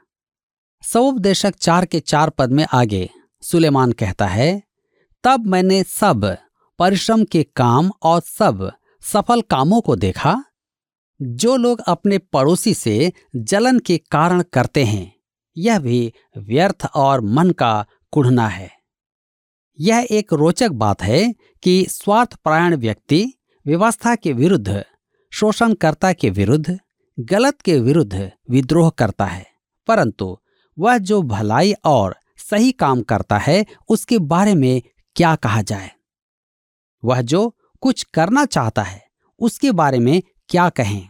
सवोपदेशक 0.83 1.55
चार 1.55 1.85
के 1.85 1.99
चार 1.99 2.29
पद 2.29 2.51
में 2.51 2.65
आगे 2.73 3.09
सुलेमान 3.41 3.91
कहता 3.91 4.27
है, 4.27 4.63
तब 5.23 5.45
मैंने 5.45 5.83
सब 5.83 6.37
परिश्रम 6.79 7.23
के 7.23 7.43
काम 7.43 7.91
और 8.03 8.21
सब 8.21 8.71
सफल 9.01 9.41
कामों 9.41 9.81
को 9.81 9.95
देखा। 9.95 10.43
जो 11.21 11.55
लोग 11.55 11.81
अपने 11.87 12.17
पड़ोसी 12.17 12.73
से 12.73 13.13
जलन 13.35 13.79
के 13.79 13.97
कारण 13.97 14.41
करते 14.41 14.83
हैं, 14.83 15.15
यह 15.57 15.79
भी 15.79 16.13
व्यर्थ 16.37 16.87
और 16.95 17.21
मन 17.21 17.51
का 17.51 17.85
कुढ़ना 18.11 18.47
है। 18.47 18.71
यह 19.79 20.07
एक 20.11 20.33
रोचक 20.33 20.69
बात 20.69 21.01
है 21.01 21.33
कि 21.63 21.85
स्वार्थपरायण 21.89 22.75
व्यक्ति 22.75 23.33
व्यवस्था 23.65 24.15
के 24.15 24.33
विरुद्ध, 24.33 24.85
शोषणकर्ता 25.31 26.13
के 26.13 26.29
विरुद्ध 26.29 26.79
गलत 27.19 27.61
के 27.61 27.79
विरुद्ध 27.79 28.31
विद्रोह 28.49 28.89
करता 28.89 29.25
है, 29.25 29.45
परंतु 29.87 30.37
वह 30.79 30.97
जो 30.97 31.21
भलाई 31.21 31.73
और 31.85 32.17
सही 32.37 32.71
काम 32.71 33.01
करता 33.01 33.37
है, 33.37 33.65
उसके 33.89 34.19
बारे 34.19 34.55
में 34.55 34.81
क्या 35.15 35.35
कहा 35.35 35.61
जाए? 35.61 35.91
वह 37.05 37.21
जो 37.21 37.55
कुछ 37.81 38.03
करना 38.03 38.45
चाहता 38.45 38.83
है, 38.83 39.07
उसके 39.39 39.71
बारे 39.71 39.99
में 39.99 40.23
क्या 40.49 40.69
कहें? 40.69 41.09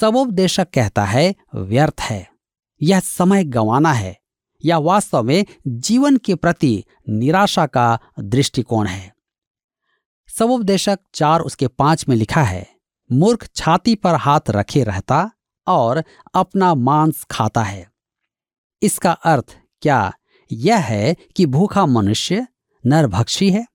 सबोपदेशक 0.00 0.68
कहता 0.74 1.04
है, 1.04 1.34
व्यर्थ 1.54 2.00
है। 2.00 2.30
यह 2.82 3.00
समय 3.00 3.44
गंवाना 3.44 3.92
है, 3.92 4.18
या 4.64 4.78
वास्तव 4.78 5.22
में 5.22 5.46
जीवन 5.66 6.16
के 6.16 6.34
प्रति 6.34 6.84
निराशा 7.08 7.66
का 7.66 7.98
दृष्टिकोण 8.20 8.86
है। 8.86 9.14
सबोपदेशक 10.38 10.98
चार 11.14 11.40
उसके 11.40 11.68
पाँच 11.68 12.08
में 12.08 12.16
लिखा 12.16 12.42
है 12.42 12.77
मूर्ख 13.12 13.48
छाती 13.56 13.94
पर 13.94 14.14
हाथ 14.14 14.40
रखे 14.50 14.84
रहता 14.84 15.30
और 15.66 16.04
अपना 16.34 16.74
मांस 16.74 17.24
खाता 17.24 17.62
है। 17.62 17.92
इसका 18.82 19.12
अर्थ 19.12 19.58
क्या? 19.82 20.12
यह 20.52 20.76
है 20.76 21.16
कि 21.36 21.46
भूखा 21.46 21.86
मनुष्य 21.86 22.46
नरभक्षी 22.86 23.50
है? 23.50 23.66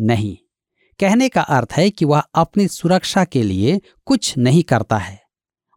नहीं। 0.00 0.38
कहने 1.00 1.28
का 1.28 1.40
अर्थ 1.40 1.68
है 1.72 1.90
कि 1.90 2.04
वह 2.04 2.20
अपनी 2.20 2.68
सुरक्षा 2.68 3.24
के 3.24 3.42
लिए 3.42 3.80
कुछ 4.06 4.38
नहीं 4.38 4.62
करता 4.62 4.98
है। 4.98 5.22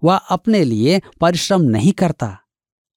वह 0.04 0.18
अपने 0.18 0.64
लिए 0.64 1.02
परिश्रम 1.22 1.62
नहीं 1.62 1.92
करता। 1.92 2.40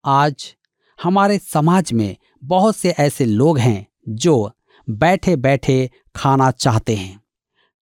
आज 0.04 0.54
हमारे 1.02 1.38
समाज 1.38 1.92
में 1.92 2.16
बहुत 2.44 2.76
से 2.76 2.90
ऐसे 2.90 3.24
लोग 3.24 3.58
हैं 3.58 3.86
जो 4.08 4.52
बैठे 4.90 5.36
बैठे 5.36 5.90
खाना 6.16 6.50
चाहते 6.50 6.96
हैं। 6.96 7.20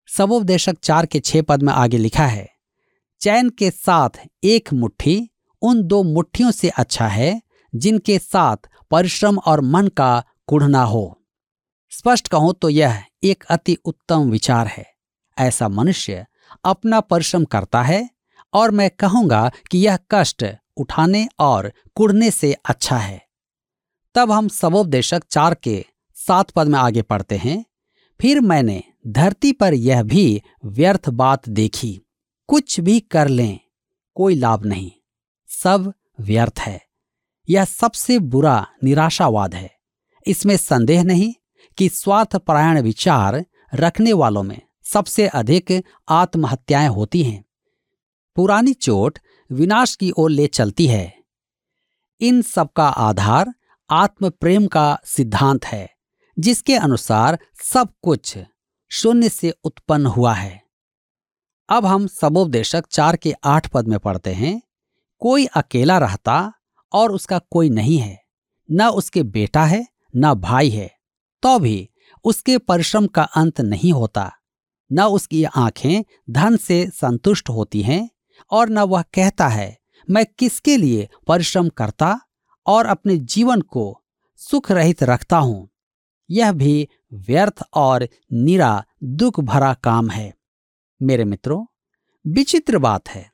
सबोपदेशक 0.08 0.76
चार 0.82 1.06
के 1.06 1.20
छह 1.20 1.42
पद 1.42 1.62
में 1.62 1.72
आगे 1.72 1.98
लिखा 1.98 2.26
है, 2.26 2.48
चैन 3.20 3.48
के 3.50 3.70
साथ 3.70 4.18
एक 4.44 4.72
मुट्ठी, 4.72 5.28
उन 5.62 5.82
दो 5.82 6.02
मुट्ठियों 6.04 6.50
से 6.50 6.68
अच्छा 6.68 7.06
है, 7.08 7.40
जिनके 7.72 8.18
साथ 8.18 8.68
परिश्रम 8.90 9.38
और 9.38 9.60
मन 9.62 9.88
का 9.88 10.22
कुढ़ना 10.46 10.82
हो। 10.82 11.14
स्पष्ट 11.92 12.28
कहूँ 12.28 12.54
तो 12.54 12.68
यह 12.68 13.02
एक 13.24 13.44
अति 13.50 13.76
उत्तम 13.84 14.30
विचार 14.30 14.66
है। 14.66 14.86
ऐसा 15.36 15.68
मनुष्य 15.68 16.24
अपना 16.64 17.00
परिश्रम 17.00 17.44
करता 17.44 17.82
है 17.82 18.08
और 18.52 18.70
मैं 18.70 18.90
कहूँगा 18.90 19.50
कि 19.70 19.78
यह 19.78 19.98
कष्ट 20.10 20.44
उठाने 20.76 21.26
और 21.40 21.72
कुड़ने 21.96 22.30
से 22.30 22.52
अच्छा 22.64 22.96
है। 22.96 23.20
तब 24.14 24.32
हम 24.32 24.48
सबोपदेशक 24.50 25.24
चार 25.30 25.54
के 25.54 25.84
सात 26.16 26.50
पद 26.50 26.68
में 26.68 26.78
आगे 26.78 27.02
पढ़ते 27.02 27.36
हैं। 27.36 27.64
फिर 28.20 28.40
मैंने 28.40 28.82
धरती 29.06 29.52
पर 29.52 29.74
यह 29.74 30.02
भी 30.02 30.42
व्यर्थ 30.64 31.08
बात 31.08 31.48
देखी, 31.48 32.02
कुछ 32.46 32.80
भी 32.80 33.00
कर 33.00 33.28
लें, 33.28 33.60
कोई 34.14 34.34
लाभ 34.34 34.66
नहीं। 34.66 34.92
सब 35.48 35.92
व्यर्थ 36.20 36.58
है। 36.58 36.82
यह 37.48 37.64
सबसे 37.64 38.18
बुरा 38.18 38.66
निराशावाद 38.84 39.54
है। 39.54 39.74
इसमें 40.26 40.56
संदेह 40.56 41.02
नहीं 41.02 41.34
कि 41.76 41.88
स्वार्थपरायण 41.88 42.80
विचार 42.82 43.46
रखने 43.74 44.12
वालों 44.12 44.42
में 44.42 44.62
सबसे 44.82 45.26
अधिक 45.26 45.82
आत्महत्याएँ 46.08 46.88
होती 46.88 47.22
हैं। 47.22 47.44
पुरानी 48.36 48.72
चोट 48.72 49.18
विनाश 49.52 49.96
की 49.96 50.12
ओर 50.16 50.30
ले 50.30 50.46
चलती 50.46 50.86
है। 50.86 51.18
इन 52.20 52.42
सब 52.42 52.68
का 52.76 52.88
आधार 52.88 53.54
आत्म 53.90 54.30
प्रेम 54.30 54.66
का 54.66 54.98
सिद्धांत 55.04 55.64
है। 55.64 55.97
जिसके 56.38 56.76
अनुसार 56.76 57.38
सब 57.64 57.88
कुछ 58.02 58.36
शून्य 58.90 59.28
से 59.28 59.50
उत्पन्न 59.64 60.06
हुआ 60.06 60.32
है। 60.34 60.60
अब 61.68 61.86
हम 61.86 62.06
सबोपदेशक 62.06 62.86
चार 62.86 63.16
के 63.16 63.32
आठ 63.44 63.66
पद 63.66 63.88
में 63.88 63.98
पढ़ते 63.98 64.32
हैं। 64.32 64.60
कोई 65.22 65.46
अकेला 65.46 65.98
रहता 65.98 66.52
और 66.92 67.12
उसका 67.12 67.38
कोई 67.50 67.70
नहीं 67.70 67.98
है, 67.98 68.18
न 68.68 68.88
उसके 68.88 69.22
बेटा 69.22 69.64
है, 69.64 69.86
न 70.14 70.34
भाई 70.34 70.70
है 70.70 70.90
तो 71.42 71.58
भी 71.58 71.88
उसके 72.24 72.56
परिश्रम 72.58 73.06
का 73.06 73.22
अंत 73.22 73.60
नहीं 73.60 73.92
होता। 73.92 74.30
न 74.90 75.02
उसकी 75.02 75.42
आँखें 75.44 76.04
धन 76.30 76.56
से 76.56 76.86
संतुष्ट 76.90 77.48
होती 77.48 77.82
हैं 77.82 78.08
और 78.50 78.68
न 78.68 78.78
वह 78.78 79.02
कहता 79.14 79.48
है, 79.48 79.76
मैं 80.08 80.24
किसके 80.38 80.76
लिए 80.76 81.08
परिश्रम 81.26 81.68
करता 81.68 82.18
और 82.66 82.86
अपने 82.86 83.16
जीवन 83.16 83.60
को 83.60 84.02
सुख 84.40 84.70
रहित 84.70 85.02
रखता 85.02 85.38
हूँ? 85.38 85.68
यह 86.30 86.52
भी 86.52 86.88
व्यर्थ 87.12 87.62
और 87.74 88.08
निरा 88.32 88.84
दुख 89.04 89.40
भरा 89.40 89.74
काम 89.74 90.10
है। 90.10 90.32
मेरे 91.02 91.24
मित्रों, 91.24 91.64
विचित्र 92.26 92.78
बात 92.78 93.08
है। 93.08 93.30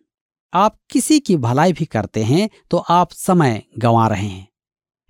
आप 0.52 0.78
किसी 0.90 1.20
की 1.20 1.36
भलाई 1.36 1.72
भी 1.72 1.84
करते 1.84 2.24
हैं 2.24 2.48
तो 2.70 2.76
आप 2.76 3.12
समय 3.12 3.62
गंवा 3.78 4.06
रहे 4.08 4.26
हैं। 4.26 4.48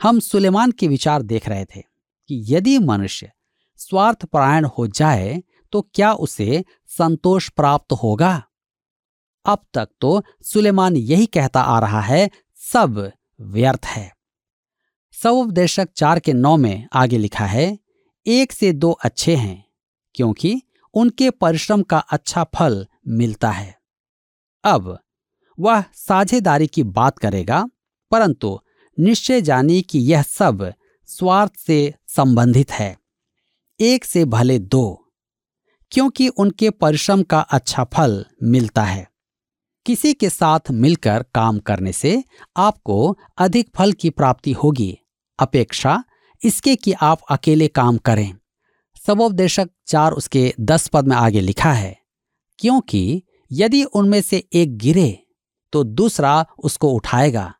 हम 0.03 0.20
सुलेमान 0.20 0.70
के 0.70 0.88
विचार 0.88 1.23
देख 1.23 1.49
रहे 1.49 1.64
थे 1.64 1.81
कि 1.81 2.44
यदि 2.49 2.79
मनुष्य 2.79 3.31
स्वार्थ 3.77 4.25
परायण 4.25 4.64
हो 4.64 4.87
जाए 4.87 5.42
तो 5.73 5.81
क्या 5.94 6.12
उसे 6.12 6.64
संतोष 6.88 7.49
प्राप्त 7.49 7.92
होगा? 7.92 8.42
अब 9.44 9.64
तक 9.75 9.88
तो 10.01 10.23
सुलेमान 10.42 10.97
यही 10.97 11.27
कहता 11.27 11.61
आ 11.61 11.79
रहा 11.79 12.01
है, 12.01 12.31
सब 12.57 13.12
व्यर्थ 13.40 13.87
है। 13.87 14.13
उपदेशक 15.31 15.88
चार 15.96 16.18
के 16.18 16.33
नौ 16.33 16.57
में 16.57 16.88
आगे 16.92 17.18
लिखा 17.18 17.46
है, 17.46 17.79
एक 18.27 18.53
से 18.53 18.72
दो 18.72 18.90
अच्छे 18.90 19.37
हैं, 19.37 19.64
क्योंकि 20.14 20.62
उनके 20.94 21.31
परिश्रम 21.31 21.83
का 21.83 21.98
अच्छा 21.98 22.44
फल 22.44 22.87
मिलता 23.09 23.50
है। 23.50 23.79
अब, 24.64 24.98
वह 25.61 25.85
साझेदारी 25.94 26.66
की 26.66 26.83
बात 26.83 27.18
करेगा, 27.18 27.68
परंतु 28.11 28.61
निश्चय 29.00 29.42
जानिए 29.42 29.83
कि 29.83 29.98
यह 29.98 30.22
सब 30.22 30.72
स्वार्थ 31.07 31.57
से 31.57 31.94
संबंधित 32.09 32.70
है। 32.70 32.98
एक 33.81 34.05
से 34.05 34.24
भले 34.24 34.59
दो, 34.59 35.12
क्योंकि 35.90 36.29
उनके 36.29 36.70
परिश्रम 36.70 37.22
का 37.22 37.40
अच्छा 37.40 37.85
फल 37.85 38.27
मिलता 38.42 38.83
है। 38.83 39.11
किसी 39.87 40.14
के 40.14 40.31
साथ 40.31 40.61
मिलकर 40.70 41.24
काम 41.35 41.59
करने 41.59 41.92
से 41.92 42.24
आपको 42.57 43.18
अधिक 43.38 43.70
फल 43.74 43.92
की 43.92 44.11
प्राप्ति 44.11 44.53
होगी। 44.53 44.98
अपेक्षा 45.38 46.03
इसके 46.42 46.75
कि 46.77 46.92
आप 46.92 47.20
अकेले 47.31 47.68
काम 47.68 47.97
करें। 47.99 48.33
सबोपदेशक 48.97 49.68
चार 49.87 50.12
उसके 50.12 50.53
दस 50.61 50.87
पद 50.88 51.09
में 51.09 51.16
आगे 51.16 51.40
लिखा 51.40 51.73
है, 51.73 51.97
क्योंकि 52.59 53.23
यदि 53.51 53.83
उनमें 53.85 54.20
से 54.23 54.42
एक 54.53 54.77
गिरे 54.79 55.18
तो 55.73 55.83
दूसरा 55.85 56.44
उसको 56.59 56.90
उठाएगा, 56.90 57.53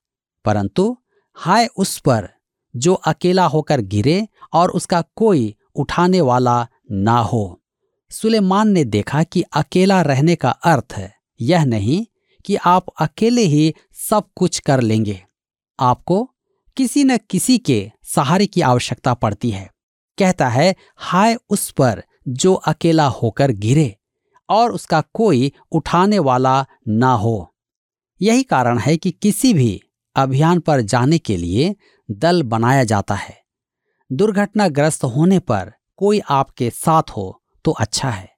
परंतु 0.45 0.97
हाय 1.37 1.67
उस 1.77 1.99
पर 1.99 2.29
जो 2.75 2.95
अकेला 2.95 3.45
होकर 3.47 3.81
गिरे 3.81 4.27
और 4.53 4.71
उसका 4.71 5.01
कोई 5.17 5.55
उठाने 5.77 6.21
वाला 6.21 6.67
ना 6.93 7.19
हो। 7.21 7.61
सुलेमान 8.11 8.69
ने 8.69 8.85
देखा 8.87 9.23
कि 9.23 9.43
अकेला 9.53 10.01
रहने 10.03 10.37
का 10.37 10.51
अर्थ 10.51 11.01
यह 11.41 11.65
नहीं 11.65 12.05
कि 12.45 12.57
आप 12.57 12.87
अकेले 13.01 13.43
ही 13.43 13.75
सब 14.01 14.25
कुछ 14.37 14.59
कर 14.59 14.81
लेंगे। 14.81 15.21
आपको 15.79 16.29
किसी 16.77 17.05
न 17.05 17.17
किसी 17.17 17.59
के 17.59 17.91
सहारे 18.03 18.47
की 18.47 18.61
आवश्यकता 18.61 19.15
पड़ती 19.15 19.51
है। 19.51 19.71
कहता 20.19 20.49
है, 20.49 20.75
हाय 20.97 21.37
उस 21.49 21.71
पर 21.71 22.03
जो 22.29 22.55
अकेला 22.55 23.07
होकर 23.07 23.51
गिरे 23.51 23.97
और 24.49 24.73
उसका 24.73 25.01
कोई 25.15 25.53
उठाने 25.73 26.19
वाला 26.19 26.67
ना 26.89 27.13
हो। 27.13 27.55
यही 28.21 28.43
कारण 28.43 28.79
है 28.79 28.97
कि 28.97 29.11
किसी 29.13 29.55
भी 29.55 29.81
अभियान 30.17 30.61
पर 30.61 30.81
जाने 30.81 31.19
के 31.19 31.37
लिए 31.37 31.75
दल 32.11 32.43
बनाया 32.43 32.85
जाता 32.85 33.15
है। 33.15 33.43
दुर्घटनाग्रस्त 34.13 35.05
होने 35.05 35.39
पर 35.39 35.73
कोई 35.97 36.21
आपके 36.29 36.71
साथ 36.71 37.11
हो 37.11 37.43
तो 37.65 37.71
अच्छा 37.71 38.11
है। 38.11 38.33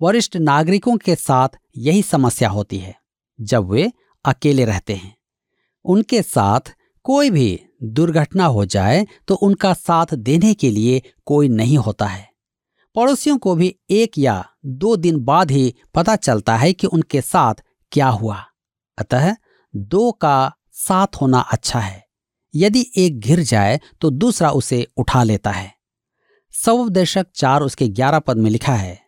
वरिष्ठ 0.00 0.36
नागरिकों 0.36 0.96
के 0.96 1.14
साथ 1.14 1.48
यही 1.76 2.02
समस्या 2.02 2.48
होती 2.48 2.78
है, 2.78 2.94
जब 3.40 3.70
वे 3.70 3.90
अकेले 4.24 4.64
रहते 4.64 4.94
हैं। 4.94 5.16
उनके 5.84 6.22
साथ 6.22 6.74
कोई 7.04 7.30
भी 7.30 7.60
दुर्घटना 7.82 8.44
हो 8.46 8.64
जाए 8.66 9.06
तो 9.28 9.34
उनका 9.34 9.72
साथ 9.74 10.14
देने 10.14 10.52
के 10.54 10.70
लिए 10.70 11.02
कोई 11.26 11.48
नहीं 11.48 11.78
होता 11.78 12.06
है। 12.06 12.26
पड़ोसियों 12.96 13.38
को 13.38 13.54
भी 13.54 13.74
एक 13.90 14.18
या 14.18 14.44
दो 14.66 14.96
दिन 14.96 15.18
बाद 15.20 15.50
ही 15.50 15.74
पता 15.94 16.16
चलता 16.16 16.56
है 16.56 16.72
कि 16.72 16.86
उनके 16.86 17.20
साथ 17.20 17.62
क्या 17.92 18.08
हुआ। 18.08 18.44
अतः 18.98 19.34
दो 19.74 20.10
का 20.12 20.52
साथ 20.72 21.20
होना 21.20 21.40
अच्छा 21.52 21.80
है। 21.80 22.06
यदि 22.54 22.84
एक 22.96 23.18
गिर 23.20 23.40
जाए 23.40 23.80
तो 24.00 24.10
दूसरा 24.10 24.50
उसे 24.50 24.86
उठा 24.96 25.22
लेता 25.22 25.50
है। 25.50 25.72
सवदशक 26.54 27.26
चार 27.34 27.62
उसके 27.62 27.88
ग्यारह 27.88 28.18
पद 28.18 28.36
में 28.36 28.50
लिखा 28.50 28.74
है, 28.74 28.98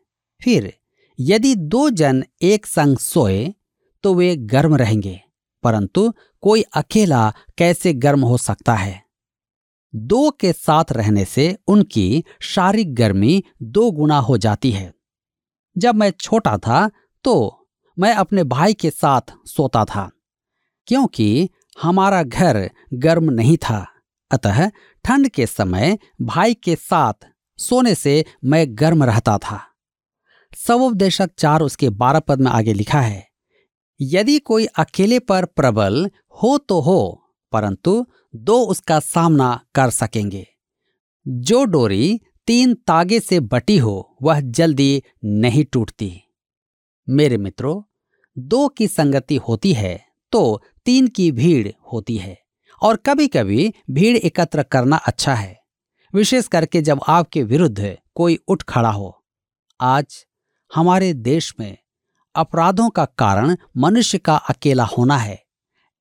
फिर 0.41 0.73
यदि 1.19 1.55
दो 1.55 1.89
जन 1.91 2.23
एक 2.43 2.67
संग 2.67 2.99
सोए 2.99 3.53
तो 4.05 4.15
वे 4.15 4.35
गर्म 4.37 4.77
रहेंगे, 4.77 5.21
परंतु 5.65 6.13
कोई 6.43 6.63
अकेला 6.63 7.33
कैसे 7.59 7.93
गर्म 7.95 8.21
हो 8.21 8.37
सकता 8.39 8.75
है? 8.75 9.03
दो 9.95 10.31
के 10.31 10.53
साथ 10.53 10.93
रहने 10.93 11.25
से 11.25 11.57
उनकी 11.69 12.25
शारीरिक 12.43 12.95
गर्मी 12.95 13.43
दो 13.63 13.91
गुना 13.91 14.19
हो 14.19 14.37
जाती 14.39 14.71
है। 14.71 14.93
जब 15.77 15.95
मैं 15.95 16.11
छोटा 16.11 16.57
था 16.59 16.91
तो 17.25 17.69
मैं 17.97 18.15
अपने 18.15 18.45
भाई 18.45 18.75
के 18.75 18.91
साथ 18.91 19.33
सोता 19.47 19.85
था, 19.85 20.11
क्योंकि 20.89 21.49
हमारा 21.83 22.23
घर 22.23 22.69
गर्म 22.95 23.31
नहीं 23.31 23.57
था। 23.57 23.87
अतः 24.31 24.69
ठंड 25.05 25.29
के 25.29 25.47
समय 25.47 25.99
भाई 26.23 26.55
के 26.55 26.77
साथ 26.77 27.27
सोने 27.59 27.95
से 27.95 28.25
मैं 28.45 28.67
गर्म 28.71 29.05
रहता 29.05 29.37
था। 29.39 29.61
सवोपदेशक 30.57 31.31
चार 31.39 31.61
उसके 31.61 31.91
बारह 31.91 32.21
पद 32.21 32.41
में 32.41 32.51
आगे 32.51 32.73
लिखा 32.73 33.01
है 33.01 33.30
यदि 34.01 34.39
कोई 34.39 34.67
अकेले 34.79 35.19
पर 35.21 35.45
प्रबल 35.47 36.11
हो 36.43 36.57
तो 36.59 36.81
हो, 36.81 37.23
परंतु 37.53 38.05
दो 38.35 38.59
उसका 38.65 38.99
सामना 39.01 39.61
कर 39.75 39.91
सकेंगे। 39.91 40.47
जो 41.27 41.65
डोरी 41.65 42.21
तीन 42.49 42.75
तागे 42.87 43.21
से 43.21 43.41
बटी 43.43 43.77
हो, 43.79 44.17
वह 44.23 44.41
जल्दी 44.41 45.03
नहीं 45.25 45.65
टूटती। 45.65 46.13
मेरे 47.09 47.37
मित्रों, 47.39 47.81
दो 48.37 48.67
की 48.69 48.89
संगति 48.89 49.37
होती 49.39 49.73
है 49.73 49.99
तो 50.33 50.63
तीन 50.87 51.07
की 51.09 51.31
भीड़ 51.33 51.69
होती 51.93 52.17
है, 52.17 52.37
और 52.83 52.97
कभी 52.97 53.27
कभी 53.29 53.73
भीड़ 53.91 54.17
एकत्र 54.17 54.63
करना 54.63 54.97
अच्छा 54.99 55.35
है, 55.35 55.59
विशेष 56.15 56.47
करके 56.47 56.83
जब 56.83 57.01
आपके 57.09 57.43
विरुद्ध 57.43 57.97
कोई 58.15 58.39
उठ 58.49 58.63
खड़ा 58.63 58.91
हो। 58.91 59.17
आज 59.81 60.25
हमारे 60.71 61.13
देश 61.15 61.55
में 61.61 61.77
अपराधों 62.35 62.89
का 62.91 63.05
कारण 63.05 63.57
मनुष्य 63.77 64.19
का 64.19 64.37
अकेला 64.37 64.85
होना 64.85 65.17
है। 65.17 65.43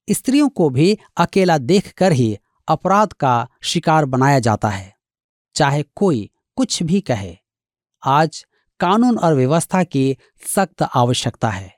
स्त्रियों 0.07 0.49
को 0.49 0.69
भी 0.69 0.97
अकेला 1.17 1.57
देखकर 1.57 2.11
ही 2.11 2.37
अपराध 2.67 3.13
का 3.13 3.47
शिकार 3.63 4.05
बनाया 4.05 4.39
जाता 4.39 4.69
है। 4.69 4.93
चाहे 5.55 5.83
कोई 5.95 6.29
कुछ 6.57 6.83
भी 6.83 7.01
कहे, 7.01 7.35
आज 8.03 8.45
कानून 8.79 9.17
और 9.17 9.33
व्यवस्था 9.33 9.83
की 9.83 10.17
सख्त 10.45 10.81
आवश्यकता 10.95 11.49
है। 11.49 11.73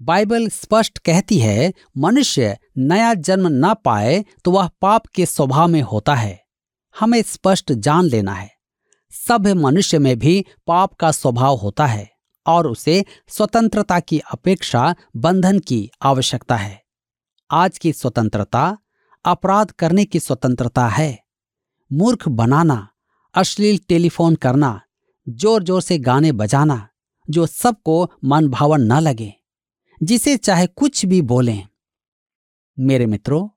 बाइबल 0.00 0.48
स्पष्ट 0.48 0.98
कहती 0.98 1.38
है, 1.38 1.72
मनुष्य 1.98 2.56
नया 2.78 3.12
जन्म 3.14 3.66
न 3.66 3.74
पाए 3.74 4.24
तो 4.44 4.50
वह 4.50 4.70
पाप 4.80 5.06
के 5.06 5.26
स्वभाव 5.26 5.68
में 5.68 5.82
होता 5.82 6.14
है। 6.14 6.42
हमें 7.00 7.22
स्पष्ट 7.22 7.72
जान 7.72 8.04
लेना 8.04 8.32
है। 8.32 8.50
सभ्य 9.12 9.54
मनुष्य 9.54 9.98
में 9.98 10.18
भी 10.18 10.44
पाप 10.66 10.94
का 10.94 11.10
स्वभाव 11.10 11.56
होता 11.56 11.86
है। 11.86 12.13
और 12.46 12.66
उसे 12.66 13.04
स्वतंत्रता 13.28 14.00
की 14.00 14.18
अपेक्षा 14.32 14.94
बंधन 15.16 15.58
की 15.58 15.90
आवश्यकता 16.02 16.56
है। 16.56 16.82
आज 17.50 17.78
की 17.78 17.92
स्वतंत्रता 17.92 18.78
अपराध 19.24 19.70
करने 19.70 20.04
की 20.04 20.20
स्वतंत्रता 20.20 20.86
है। 20.88 21.18
मूर्ख 21.92 22.28
बनाना, 22.28 22.88
अश्लील 23.34 23.78
टेलीफोन 23.88 24.34
करना 24.34 24.80
ज़ोर 25.28 25.62
ज़ोर 25.62 25.82
से 25.82 25.98
गाने 25.98 26.32
बजाना, 26.32 26.88
जो 27.28 27.46
सबको 27.46 28.10
मन 28.24 28.48
भावन 28.48 28.92
न 28.92 29.00
लगे, 29.00 29.32
जिसे 30.00 30.36
चाहे 30.36 30.66
कुछ 30.66 31.04
भी 31.06 31.22
बोलें। 31.22 31.66
मेरे 32.78 33.06
मित्रों, 33.06 33.48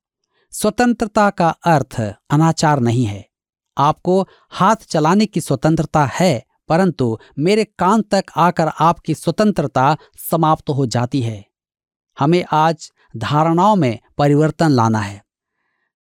स्वतंत्रता 0.54 1.30
का 1.30 1.50
अर्थ 1.50 2.00
अनाचार 2.30 2.80
नहीं 2.80 3.06
है। 3.06 3.26
आपको 3.78 4.22
हाथ 4.52 4.76
चलाने 4.76 5.26
की 5.26 5.42
स्वतंत्रता 5.42 6.06
है 6.06 6.44
परंतु 6.70 7.18
मेरे 7.40 7.64
कान 7.80 8.02
तक 8.02 8.32
आकर 8.38 8.72
आपकी 8.80 9.14
स्वतंत्रता 9.14 9.96
समाप्त 10.32 10.70
हो 10.70 10.86
जाती 10.86 11.22
है। 11.22 11.44
हमें 12.18 12.44
आज 12.54 12.92
धारणाओं 13.14 13.76
में 13.76 13.98
परिवर्तन 14.18 14.72
लाना 14.72 15.00
है। 15.00 15.22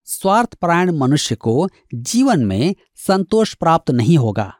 स्वार्थपरायण 0.08 0.91
मनुष्य 0.91 1.36
को 1.36 1.67
जीवन 1.93 2.45
में 2.45 2.75
संतोष 2.97 3.54
प्राप्त 3.54 3.91
नहीं 3.91 4.17
होगा। 4.17 4.54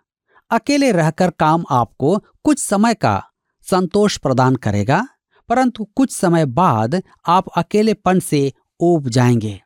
अकेले 0.52 0.91
रहकर 0.91 1.30
काम 1.30 1.63
आपको 1.72 2.18
कुछ 2.44 2.60
समय 2.60 2.94
का 2.94 3.22
संतोष 3.68 4.18
प्रदान 4.18 4.56
करेगा, 4.56 5.06
परंतु 5.50 5.84
कुछ 5.96 6.12
समय 6.12 6.46
बाद 6.46 7.02
आप 7.28 7.50
अकेलेपन 7.58 8.20
से 8.20 8.52
ऊब 8.80 9.10
जाएँगे। 9.10 9.60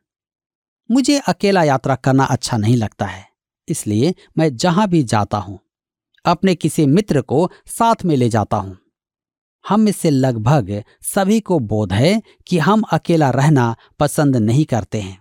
मुझे 0.89 1.17
अकेला 1.19 1.63
यात्रा 1.63 1.95
करना 1.95 2.23
अच्छा 2.25 2.57
नहीं 2.57 2.75
लगता 2.77 3.05
है, 3.05 3.25
इसलिए 3.67 4.13
मैं 4.37 4.55
जहाँ 4.55 4.87
भी 4.87 5.03
जाता 5.03 5.37
हूँ 5.37 5.59
अपने 6.25 6.55
किसी 6.55 6.85
मित्र 6.87 7.21
को 7.21 7.49
साथ 7.69 8.05
में 8.05 8.15
ले 8.15 8.29
जाता 8.29 8.57
हूँ। 8.57 8.77
हम 9.65 9.79
में 9.79 9.91
से 9.91 10.09
लगभग 10.09 10.71
सभी 11.05 11.39
को 11.39 11.59
बोध 11.61 11.93
है 11.93 12.21
कि 12.47 12.57
हम 12.57 12.81
अकेला 12.91 13.29
रहना 13.29 13.75
पसंद 13.99 14.35
नहीं 14.37 14.65
करते 14.65 15.01
हैं। 15.01 15.17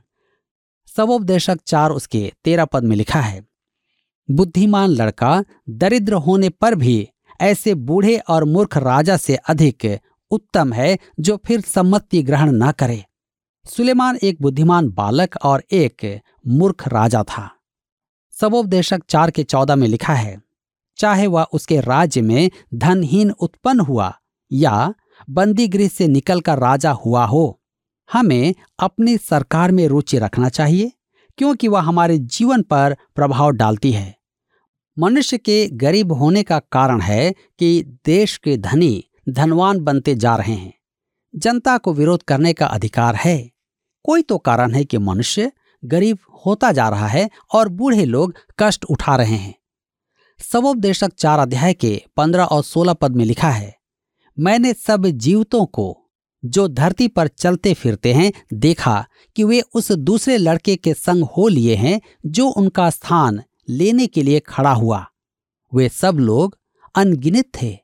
सबोपदेशक 0.88 1.58
चार 1.66 1.90
उसके 1.90 2.32
तेरह 2.44 2.64
पद 2.64 2.84
में 2.84 2.96
लिखा 2.96 3.20
है, 3.20 3.44
बुद्धिमान 4.28 4.88
लड़का 4.90 5.42
दरिद्र 5.70 6.14
होने 6.14 6.48
पर 6.50 6.74
भी 6.74 7.08
ऐसे 7.40 7.74
बूढ़े 7.74 8.16
और 8.18 8.44
मूर्ख 8.44 8.76
राजा 8.76 9.16
से 9.16 9.36
अधिक 9.36 9.98
उत्तम 10.30 10.72
है 10.72 10.96
जो 11.20 11.36
फिर 11.46 11.60
सम्मति 11.60 12.22
ग्रहण 12.22 12.50
न 12.54 12.70
करे। 12.72 13.04
सुलेमान 13.64 14.18
एक 14.22 14.42
बुद्धिमान 14.42 14.88
बालक 14.88 15.36
और 15.44 15.62
एक 15.72 16.20
मूर्ख 16.48 16.86
राजा 16.88 17.22
था। 17.22 17.48
सबोपदेशक 18.34 19.02
चार 19.08 19.30
के 19.30 19.44
चौदह 19.44 19.76
में 19.76 19.86
लिखा 19.88 20.14
है 20.14 20.36
चाहे 20.98 21.26
वह 21.26 21.42
उसके 21.42 21.80
राज्य 21.80 22.20
में 22.20 22.50
धनहीन 22.74 23.30
उत्पन्न 23.30 23.80
हुआ 23.80 24.12
या 24.52 24.94
बंदी 25.30 25.68
गृह 25.68 25.88
से 25.88 26.06
निकलकर 26.08 26.58
राजा 26.58 26.90
हुआ 26.90 27.24
हो, 27.24 27.60
हमें 28.12 28.54
अपनी 28.78 29.16
सरकार 29.16 29.70
में 29.70 29.86
रुचि 29.88 30.18
रखना 30.18 30.48
चाहिए, 30.48 30.92
क्योंकि 31.38 31.68
वह 31.68 31.80
हमारे 31.80 32.18
जीवन 32.18 32.62
पर 32.62 32.96
प्रभाव 33.14 33.50
डालती 33.50 33.92
है। 33.92 34.16
मनुष्य 34.98 35.38
के 35.38 35.66
गरीब 35.66 36.12
होने 36.12 36.42
का 36.42 36.58
कारण 36.58 37.00
है 37.00 37.34
कि 37.58 38.00
देश 38.06 38.36
के 38.36 38.56
धनी, 38.56 39.04
धनवान 39.28 39.80
बनते 39.80 40.14
जा 40.14 40.36
रहे 40.36 40.54
हैं। 40.54 40.72
जनता 41.34 41.78
को 41.78 41.92
विरोध 41.92 42.22
करने 42.22 42.52
का 42.52 42.66
अधिकार 42.66 43.14
है। 43.14 43.50
कोई 44.04 44.22
तो 44.22 44.38
कारण 44.38 44.74
है 44.74 44.84
कि 44.84 44.98
मनुष्य 44.98 45.52
गरीब 45.84 46.18
होता 46.46 46.72
जा 46.72 46.88
रहा 46.88 47.06
है 47.06 47.28
और 47.54 47.68
बूढ़े 47.68 48.04
लोग 48.04 48.34
कष्ट 48.58 48.84
उठा 48.84 49.16
रहे 49.16 49.36
हैं। 49.36 49.54
सबोपदेशक 50.40 51.12
चार 51.18 51.38
अध्याय 51.38 51.74
के 51.74 52.02
पंद्रह 52.16 52.44
और 52.44 52.62
सोलह 52.62 52.92
पद 52.92 53.16
में 53.16 53.24
लिखा 53.24 53.50
है, 53.50 53.74
मैंने 54.38 54.72
सब 54.72 55.06
जीवतों 55.06 55.66
को, 55.66 56.10
जो 56.44 56.68
धरती 56.68 57.08
पर 57.08 57.28
चलते 57.28 57.74
फिरते 57.74 58.12
हैं, 58.12 58.32
देखा 58.54 59.04
कि 59.36 59.44
वे 59.44 59.60
उस 59.74 59.92
दूसरे 59.92 60.36
लड़के 60.36 60.76
के 60.76 60.94
संग 60.94 61.24
हो 61.24 61.48
लिए 61.48 61.74
हैं, 61.74 62.00
जो 62.26 62.48
उनका 62.48 62.90
स्थान 62.90 63.42
लेने 63.68 64.06
के 64.06 64.22
लिए 64.22 64.40
खड़ा 64.40 64.72
हुआ। 64.72 65.04
वे 65.72 65.88
सब 65.88 66.14
लोग 66.14 66.58
अनगिनित 66.94 67.50
थे, 67.62 67.78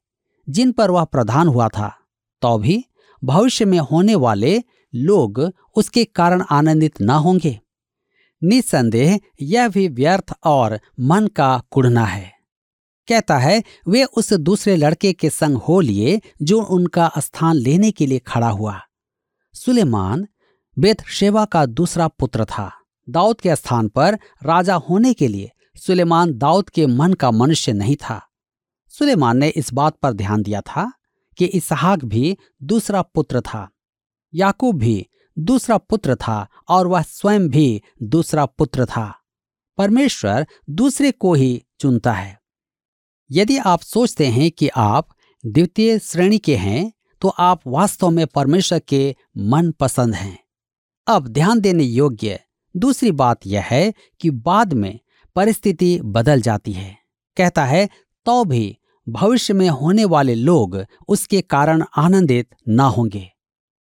जिन 0.49 0.73
पर 0.73 0.91
वह 0.91 1.05
प्रधान 1.05 1.49
हुआ 1.49 1.69
था। 1.69 1.93
तो 2.43 2.59
भी 2.59 2.85
भविष्य 3.23 3.65
में 3.65 3.79
होने 3.79 4.15
वाले 4.15 4.63
लोग 4.95 5.51
उसके 5.77 6.05
कारण 6.05 6.45
आनंदित 6.51 7.01
न 7.01 7.11
होंगे। 7.11 7.59
निसंदेह 8.43 9.19
यह 9.43 9.69
भी 9.69 9.89
व्यर्थ 9.89 10.33
और 10.45 10.79
मन 11.01 11.27
का 11.27 11.63
कुढ़ना 11.71 12.05
है। 12.05 12.34
कहता 13.09 13.39
है, 13.39 13.63
वे 13.89 14.05
उस 14.05 14.33
दूसरे 14.33 14.77
लड़के 14.77 15.13
के 15.13 15.31
संग 15.31 15.57
हो 15.57 15.81
लिए 15.81 16.21
जो 16.43 16.63
उनका 16.63 17.11
स्थान 17.19 17.57
लेने 17.57 17.91
के 17.91 18.07
लिए 18.07 18.19
खड़ा 18.19 18.49
हुआ। 18.49 18.81
सुलेमान 19.55 20.27
बेतशेवा 20.79 21.45
का 21.45 21.67
दूसरा 21.67 22.09
पुत्र 22.09 22.45
था। 22.45 22.71
दाऊद 23.09 23.41
के 23.41 23.57
स्थान 23.57 23.89
पर 23.89 24.19
राजा 24.45 24.75
होने 24.75 25.13
के 25.15 25.29
लिए 25.29 25.51
सुलेमान 25.77 26.33
दाऊद 26.35 26.69
के 26.69 26.87
मन 26.87 27.13
का 27.13 27.31
मनुष्य 27.31 27.73
नहीं 27.73 27.97
था। 27.97 28.21
सुलेमान 28.89 29.37
ने 29.37 29.49
इस 29.49 29.73
बात 29.73 29.97
पर 29.97 30.13
ध्यान 30.13 30.43
दिया 30.43 30.61
था 30.61 30.93
कि 31.39 31.45
इसहाक 31.45 32.05
भी 32.05 32.37
दूसरा 32.63 33.03
पुत्र 33.03 33.41
था, 33.41 33.69
याकूब 34.35 34.79
भी 34.79 35.07
दूसरा 35.39 35.77
पुत्र 35.79 36.15
था 36.15 36.47
और 36.69 36.87
वह 36.87 37.03
स्वयं 37.03 37.49
भी 37.49 37.83
दूसरा 38.03 38.47
पुत्र 38.47 38.87
था। 38.87 39.13
परमेश्वर 39.79 40.47
दूसरे 40.71 41.11
को 41.11 41.35
ही 41.35 41.63
चुनता 41.81 42.13
है। 42.13 42.44
यदि 43.31 43.57
आप 43.59 43.81
सोचते 43.81 44.27
हैं 44.27 44.51
कि 44.51 44.69
आप 44.69 45.09
द्वितीय 45.45 45.99
श्रेणी 45.99 46.39
के 46.39 46.57
हैं 46.57 46.93
तो 47.23 47.29
आप 47.29 47.61
वास्तव 47.67 48.11
में 48.11 48.27
परमेश्वर 48.27 48.79
के 48.79 49.15
मन 49.39 49.71
पसंद 49.71 50.15
हैं। 50.15 50.39
अब 51.07 51.29
ध्यान 51.29 51.61
देने 51.61 51.85
योग्य 51.85 52.39
दूसरी 52.75 53.11
बात 53.11 53.47
यह 53.47 53.63
है 53.63 53.93
कि 54.21 54.31
बाद 54.31 54.73
में 54.73 54.99
परिस्थिति 55.37 55.99
बदल 56.03 56.41
जाती 56.41 56.73
है। 56.73 56.97
कहता 57.37 57.65
है 57.65 57.89
तो 58.27 58.45
भी 58.45 58.77
भविष्य 59.07 59.55
में 59.55 59.69
होने 59.69 60.05
वाले 60.05 60.35
लोग 60.35 60.85
उसके 61.09 61.41
कारण 61.41 61.85
आनंदित 61.97 62.55
न 62.69 62.81
होंगे। 62.81 63.31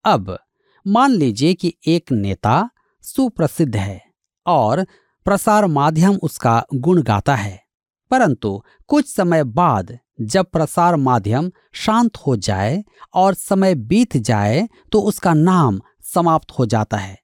अब 0.06 0.38
मान 0.86 1.12
लीजिए 1.12 1.54
कि 1.54 1.74
एक 1.88 2.12
नेता 2.12 2.70
सुप्रसिद्ध 3.04 3.76
है 3.76 4.02
और 4.46 4.86
प्रसार 5.26 5.66
माध्यम 5.68 6.16
उसका 6.16 6.64
गुण 6.76 7.02
गाता 7.02 7.36
है। 7.36 7.69
परंतु 8.12 8.62
कुछ 8.88 9.16
समय 9.16 9.44
बाद 9.44 9.98
जब 10.22 10.46
प्रसार 10.46 10.96
माध्यम 10.96 11.52
शांत 11.74 12.18
हो 12.18 12.36
जाए 12.36 12.84
और 13.14 13.34
समय 13.34 13.76
बीत 13.76 14.18
जाए 14.18 14.68
तो 14.92 15.02
उसका 15.02 15.34
नाम 15.34 15.82
समाप्त 16.14 16.52
हो 16.52 16.66
जाता 16.66 16.98
है 16.98 17.18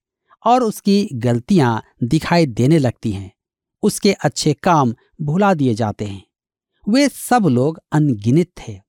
और 0.45 0.63
उसकी 0.63 1.07
गलतियाँ 1.13 1.81
दिखाई 2.03 2.45
देने 2.45 2.77
लगती 2.77 3.11
हैं। 3.11 3.31
उसके 3.83 4.11
अच्छे 4.13 4.53
काम 4.53 4.93
भुला 5.21 5.53
दिए 5.53 5.73
जाते 5.73 6.05
हैं। 6.05 6.23
वे 6.87 7.07
सब 7.09 7.45
लोग 7.45 7.79
अनगिनित 7.91 8.51
थे, 8.57 8.79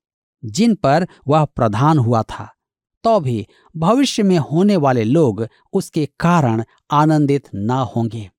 जिन 0.44 0.74
पर 0.74 1.06
वह 1.28 1.44
प्रधान 1.44 1.98
हुआ 1.98 2.22
था। 2.22 2.48
तो 3.04 3.20
भी 3.20 3.46
भविष्य 3.76 4.22
में 4.22 4.38
होने 4.38 4.76
वाले 4.76 5.04
लोग 5.04 5.46
उसके 5.72 6.06
कारण 6.20 6.62
आनंदित 6.90 7.48
न 7.54 7.70
होंगे। 7.96 8.30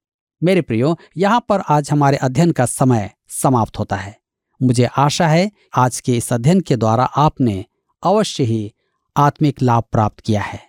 मेरे 0.41 0.61
प्रियो, 0.61 0.97
यहाँ 1.17 1.45
पर 1.49 1.59
आज 1.59 1.91
हमारे 1.91 2.17
अध्ययन 2.17 2.51
का 2.51 2.65
समय 2.65 3.09
समाप्त 3.27 3.79
होता 3.79 3.95
है। 3.95 4.19
मुझे 4.63 4.85
आशा 4.85 5.27
है 5.27 5.51
आज 5.75 5.99
के 5.99 6.17
इस 6.17 6.33
अध्ययन 6.33 6.61
के 6.61 6.75
द्वारा 6.75 7.03
आपने 7.03 7.65
अवश्य 8.03 8.43
ही 8.43 8.73
आत्मिक 9.17 9.61
लाभ 9.61 9.83
प्राप्त 9.91 10.19
किया 10.19 10.41
है। 10.41 10.59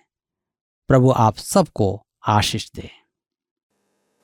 प्रभु 0.87 1.11
आप 1.11 1.35
सबको 1.35 2.03
आशीष 2.27 2.71
दे। 2.71 2.89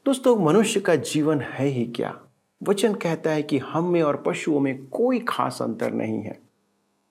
दोस्तों, 0.05 0.35
मनुष्य 0.35 0.79
का 0.79 0.95
जीवन 0.95 1.41
है 1.41 1.65
ही 1.65 1.85
क्या? 1.85 2.21
वचन 2.63 2.93
कहता 2.93 3.31
है 3.31 3.43
कि 3.43 3.57
हम 3.57 3.89
में 3.89 4.01
और 4.01 4.23
पशुओं 4.25 4.59
में 4.59 4.87
कोई 4.87 5.19
खास 5.19 5.61
अंतर 5.61 5.91
नहीं 5.91 6.23
है। 6.23 6.39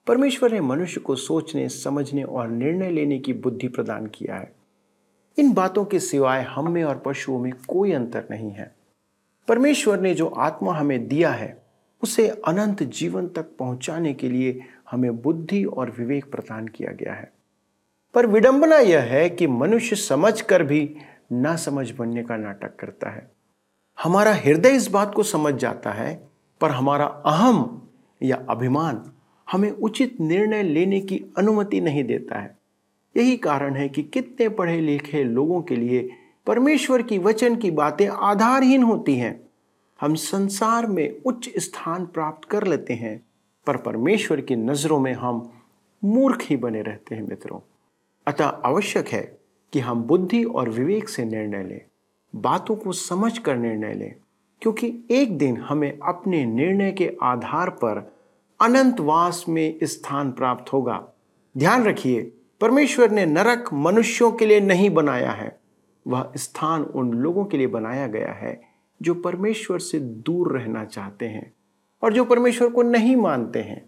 परमेश्वर 0.07 0.51
ने 0.51 0.61
मनुष्य 0.61 0.99
को 0.99 1.15
सोचने, 1.15 1.69
समझने 1.69 2.23
और 2.23 2.47
निर्णय 2.47 2.91
लेने 2.91 3.19
की 3.19 3.33
बुद्धि 3.33 3.67
प्रदान 3.67 4.07
किया 4.07 4.35
है। 4.35 4.55
इन 5.37 5.53
बातों 5.53 5.85
के 5.85 5.99
सिवाय 5.99 6.43
हम 6.43 6.71
में 6.71 6.83
और 6.83 7.03
पशुओं 7.05 7.39
में 7.39 7.53
कोई 7.67 7.91
अंतर 7.91 8.27
नहीं 8.31 8.51
है। 8.51 8.74
परमेश्वर 9.47 9.99
ने 9.99 10.13
जो 10.13 10.27
आत्मा 10.27 10.73
हमें 10.73 11.07
दिया 11.07 11.31
है, 11.31 11.65
उसे 12.03 12.29
अनंत 12.29 12.83
जीवन 12.83 13.27
तक 13.27 13.45
पहुँचाने 13.59 14.13
के 14.13 14.29
लिए 14.29 14.61
हमें 14.91 15.21
बुद्धि 15.21 15.63
और 15.63 15.95
विवेक 15.99 16.31
प्रदान 16.31 16.67
किया 16.67 16.91
गया 16.91 17.13
है। 17.13 17.33
पर 18.13 18.25
विडंबना 18.25 18.77
यह 18.77 19.01
है 19.01 19.29
कि 19.29 19.47
मनुष्य 19.47 19.95
समझ 19.95 20.41
कर 20.41 20.63
भी 20.63 20.95
ना 21.31 21.55
समझ 21.55 21.91
बनने 21.91 22.23
का 22.23 22.37
नाटक 22.37 22.75
करता 22.75 23.09
है। 23.09 23.31
हमारा 24.03 24.33
हृदय 24.33 24.69
इस 24.69 24.87
बात 24.87 25.13
को 25.13 25.23
समझ 25.23 25.53
जाता 25.53 25.91
है, 25.91 26.27
पर 26.61 26.71
हमारा 26.71 27.05
अहम 27.05 27.87
या 28.23 28.45
अभिमान 28.49 29.11
हमें 29.51 29.71
उचित 29.71 30.19
निर्णय 30.21 30.63
लेने 30.63 31.01
की 31.01 31.25
अनुमति 31.37 31.81
नहीं 31.81 32.03
देता 32.03 32.39
है। 32.39 32.57
यही 33.17 33.37
कारण 33.37 33.75
है 33.75 33.89
कि 33.89 34.03
कितने 34.03 34.49
पढ़े 34.49 34.81
लिखे 34.81 35.23
लोगों 35.23 35.61
के 35.61 35.75
लिए 35.75 36.09
परमेश्वर 36.47 37.01
की 37.01 37.17
वचन 37.17 37.55
की 37.55 37.71
बातें 37.71 38.07
आधारहीन 38.07 38.83
होती 38.83 39.15
हैं। 39.15 39.49
हम 40.01 40.15
संसार 40.15 40.87
में 40.87 41.21
उच्च 41.25 41.49
स्थान 41.57 42.05
प्राप्त 42.05 42.49
कर 42.49 42.67
लेते 42.67 42.93
हैं, 42.93 43.25
पर 43.67 43.77
परमेश्वर 43.77 44.41
की 44.41 44.55
नज़रों 44.55 44.99
में 44.99 45.13
हम 45.13 45.51
मूर्ख 46.03 46.41
ही 46.41 46.55
बने 46.55 46.81
रहते 46.81 47.15
हैं 47.15 47.21
मित्रों। 47.21 47.59
अतः 48.27 48.45
आवश्यक 48.45 49.07
है 49.07 49.39
कि 49.73 49.79
हम 49.79 50.03
बुद्धि 50.03 50.43
और 50.43 50.69
विवेक 50.69 51.09
से 51.09 51.25
निर्णय 51.25 51.63
लें, 51.63 51.81
बातों 52.35 52.75
को 52.75 52.91
समझ 52.91 53.37
कर 53.37 53.57
निर्णय 53.57 53.93
लें, 53.93 54.15
क्योंकि 54.61 55.03
एक 55.11 55.37
दिन 55.37 55.57
हमें 55.57 55.99
अपने 56.03 56.45
निर्णय 56.45 56.91
के 56.91 57.17
आधार 57.21 57.69
पर 57.69 58.15
अनंतवास 58.61 59.45
में 59.49 59.79
स्थान 59.83 60.31
प्राप्त 60.31 60.73
होगा। 60.73 61.07
ध्यान 61.57 61.83
रखिए, 61.83 62.31
परमेश्वर 62.61 63.11
ने 63.11 63.25
नरक 63.25 63.69
मनुष्यों 63.73 64.31
के 64.31 64.45
लिए 64.45 64.59
नहीं 64.59 64.89
बनाया 64.89 65.31
है। 65.31 65.64
वह 66.07 66.31
स्थान 66.37 66.83
उन 66.83 67.13
लोगों 67.13 67.45
के 67.45 67.57
लिए 67.57 67.67
बनाया 67.67 68.07
गया 68.07 68.31
है 68.31 68.61
जो 69.01 69.13
परमेश्वर 69.13 69.79
से 69.79 69.99
दूर 69.99 70.57
रहना 70.57 70.85
चाहते 70.85 71.27
हैं 71.27 71.53
और 72.03 72.13
जो 72.13 72.25
परमेश्वर 72.25 72.69
को 72.69 72.81
नहीं 72.81 73.15
मानते 73.15 73.59
हैं। 73.59 73.85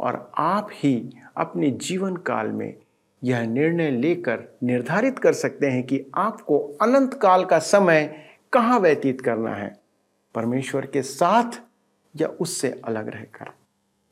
और 0.00 0.32
आप 0.38 0.68
ही 0.72 1.10
अपने 1.36 1.70
जीवन 1.70 2.16
काल 2.16 2.48
में 2.48 2.74
यह 3.24 3.40
निर्णय 3.40 3.90
लेकर 3.90 4.58
निर्धारित 4.62 5.18
कर 5.18 5.32
सकते 5.32 5.66
हैं 5.66 5.86
कि 5.86 6.04
आपको 6.14 6.58
अनंत 6.82 7.14
काल 7.14 7.44
का 7.44 7.58
समय 7.58 8.14
कहाँ 8.52 8.80
व्यतीत 8.80 9.20
करना 9.20 9.54
है, 9.54 9.80
परमेश्वर 10.34 10.86
के 10.86 11.02
साथ 11.02 11.60
या 12.16 12.28
उससे 12.28 12.80
अलग 12.84 13.08
रहकर। 13.08 13.50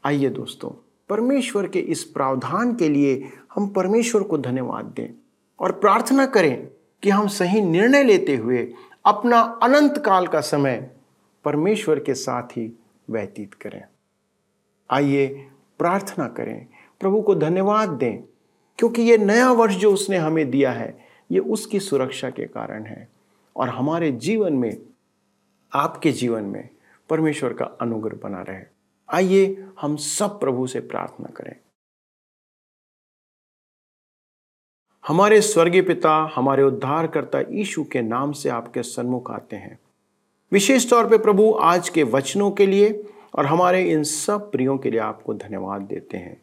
आइए 0.05 0.29
दोस्तों, 0.29 0.71
परमेश्वर 1.09 1.69
के 1.69 1.79
इस 1.79 2.05
प्रावधान 2.05 2.75
के 2.75 2.89
लिए 2.89 3.33
हम 3.55 3.69
परमेश्वर 3.69 4.23
को 4.23 4.39
धन्यवाद 4.39 4.85
दें 4.85 5.09
और 5.61 5.73
प्रार्थना 5.73 6.27
करें 6.27 6.69
कि 7.03 7.11
हम 7.11 7.27
सही 7.27 7.61
निर्णय 7.61 8.03
लेते 8.03 8.37
हुए 8.37 8.75
अपना 9.07 9.41
अनंत 9.63 9.99
काल 9.99 10.27
का 10.27 10.41
समय 10.41 10.91
परमेश्वर 11.45 12.01
के 12.01 12.15
साथ 12.15 12.43
ही 12.43 12.79
व्यतीत 13.11 13.55
करें। 13.55 13.83
आइए 14.91 15.49
प्रार्थना 15.79 16.29
करें। 16.29 16.67
प्रभु 17.01 17.23
को 17.23 17.35
धन्यवाद 17.35 17.89
दें, 17.89 18.23
क्योंकि 18.79 19.03
ये 19.03 19.19
नया 19.19 19.53
वर्ष 19.53 19.75
जो 19.75 19.93
उसने 19.93 20.17
हमें 20.17 20.51
दिया 20.51 20.73
है, 20.73 20.99
ये 21.31 21.39
उसकी 21.39 21.81
सुरक्षा 21.81 22.31
के 22.31 22.45
कारण 22.45 22.85
है। 22.85 23.09
और 23.57 23.69
हमारे 23.69 24.13
जीवन 24.13 24.53
में, 24.53 24.83
आपके 25.73 26.13
जीवन 26.13 26.43
में 26.43 26.69
परमेश्वर 27.09 27.53
का 27.53 27.65
अनुग्रह 27.65 28.19
बना 28.23 28.43
रहे। 28.43 28.63
आइए 29.11 29.67
हम 29.81 29.97
सब 29.97 30.41
प्रभु 30.41 30.67
से 30.67 30.81
प्रार्थना 30.81 31.29
करें। 31.37 31.57
हमारे 35.07 35.41
स्वर्गीय 35.41 35.83
पिता, 35.83 36.33
हमारे 36.35 36.63
उद्धारकर्ता 36.63 37.41
यीशु 37.41 37.85
के 37.85 38.03
नाम 38.03 38.33
से 38.33 38.49
आपके 38.49 38.83
सन्मुख 38.83 39.31
आते 39.31 39.57
हैं। 39.57 39.79
विशेष 40.53 40.91
तौर 40.91 41.09
पे 41.09 41.19
प्रभु 41.19 41.59
आज 41.61 41.89
के 41.89 42.03
वचनों 42.03 42.51
के 42.51 42.67
लिए 42.67 43.05
और 43.35 43.47
हमारे 43.47 43.83
इन 43.83 44.03
सब 44.03 44.51
प्रियों 44.51 44.79
के 44.79 44.91
लिए 44.91 45.01
आपको 45.01 45.35
धन्यवाद 45.35 45.83
देते 45.83 46.17
हैं। 46.17 46.41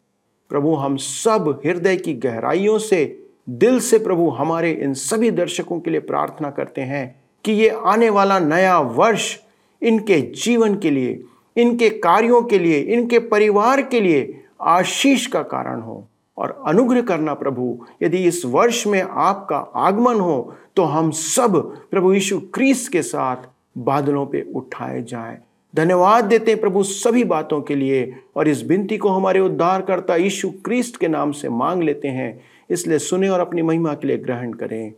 प्रभु, 0.48 0.74
हम 0.74 0.96
सब 0.96 1.60
हृदय 1.66 1.96
की 1.96 2.14
गहराइयों 2.14 2.78
से, 2.78 3.24
दिल 3.48 3.80
से 3.80 3.98
प्रभु 3.98 4.30
हमारे 4.30 4.70
इन 4.72 4.94
सभी 4.94 5.30
दर्शकों 5.30 5.80
के 5.80 5.90
लिए 5.90 6.00
प्रार्थना 6.00 6.50
करते 6.50 6.80
हैं 6.80 7.20
कि 7.44 7.52
ये 7.52 7.68
आने 7.68 8.10
वाला 8.10 8.38
नया 8.38 8.80
वर्ष 8.80 9.38
इनके 9.82 10.20
जीवन 10.20 10.76
के 10.76 10.90
लिए, 10.90 11.24
इनके 11.56 11.90
कार्यों 11.90 12.42
के 12.42 12.58
लिए, 12.58 12.80
इनके 12.80 13.18
परिवार 13.18 13.82
के 13.82 14.00
लिए 14.00 14.44
आशीष 14.60 15.26
का 15.26 15.42
कारण 15.42 15.80
हो। 15.80 16.08
और 16.38 16.62
अनुग्रह 16.66 17.02
करना 17.02 17.34
प्रभु। 17.34 17.86
यदि 18.02 18.18
इस 18.24 18.44
वर्ष 18.46 18.86
में 18.86 19.00
आपका 19.02 19.56
आगमन 19.56 20.20
हो 20.20 20.56
तो 20.76 20.84
हम 20.84 21.10
सब 21.10 21.56
प्रभु 21.90 22.12
यीशु 22.12 22.38
क्रीस 22.54 22.88
के 22.88 23.02
साथ 23.02 23.48
बादलों 23.78 24.26
पे 24.26 24.42
उठाए 24.56 25.02
जाएँ। 25.02 25.38
धन्यवाद 25.74 26.24
देते 26.24 26.50
हैं 26.50 26.60
प्रभु 26.60 26.82
सभी 26.82 27.24
बातों 27.24 27.60
के 27.62 27.74
लिए 27.74 28.22
और 28.36 28.48
इस 28.48 28.62
बिनती 28.62 28.98
को 28.98 29.08
हमारे 29.08 29.40
उद्धारकर्ता 29.40 30.16
यीशु 30.16 30.50
क्रिस्ट 30.64 30.96
के 30.96 31.08
नाम 31.08 31.32
से 31.32 31.48
मांग 31.48 31.82
लेते 31.82 32.08
हैं। 32.08 32.40
इसलिए 32.70 32.98
सुने 32.98 33.28
और 33.28 33.40
अपनी 33.40 33.62
महिमा 33.62 33.94
के 33.94 34.06
लिए 34.06 34.18
ग्रहण 34.18 34.52
करें। 34.52 34.92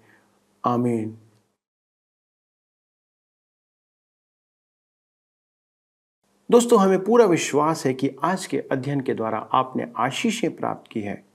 आमीन। 0.64 1.16
दोस्तों, 6.50 6.78
हमें 6.80 7.04
पूरा 7.04 7.24
विश्वास 7.24 7.84
है 7.86 7.94
कि 7.94 8.10
आज 8.22 8.46
के 8.46 8.58
अध्ययन 8.72 9.00
के 9.00 9.14
द्वारा 9.14 9.38
आपने 9.52 9.86
आशीषें 9.96 10.56
प्राप्त 10.56 10.90
की 10.92 11.00
है। 11.00 11.29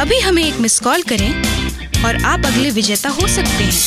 अभी 0.00 0.20
हमें 0.20 0.44
एक 0.44 0.54
मिस 0.60 0.80
कॉल 0.80 1.02
करें। 1.02 1.59
और 2.04 2.16
आप 2.24 2.46
अगले 2.46 2.70
विजेता 2.70 3.08
हो 3.08 3.26
सकते 3.28 3.64
हैं। 3.64 3.80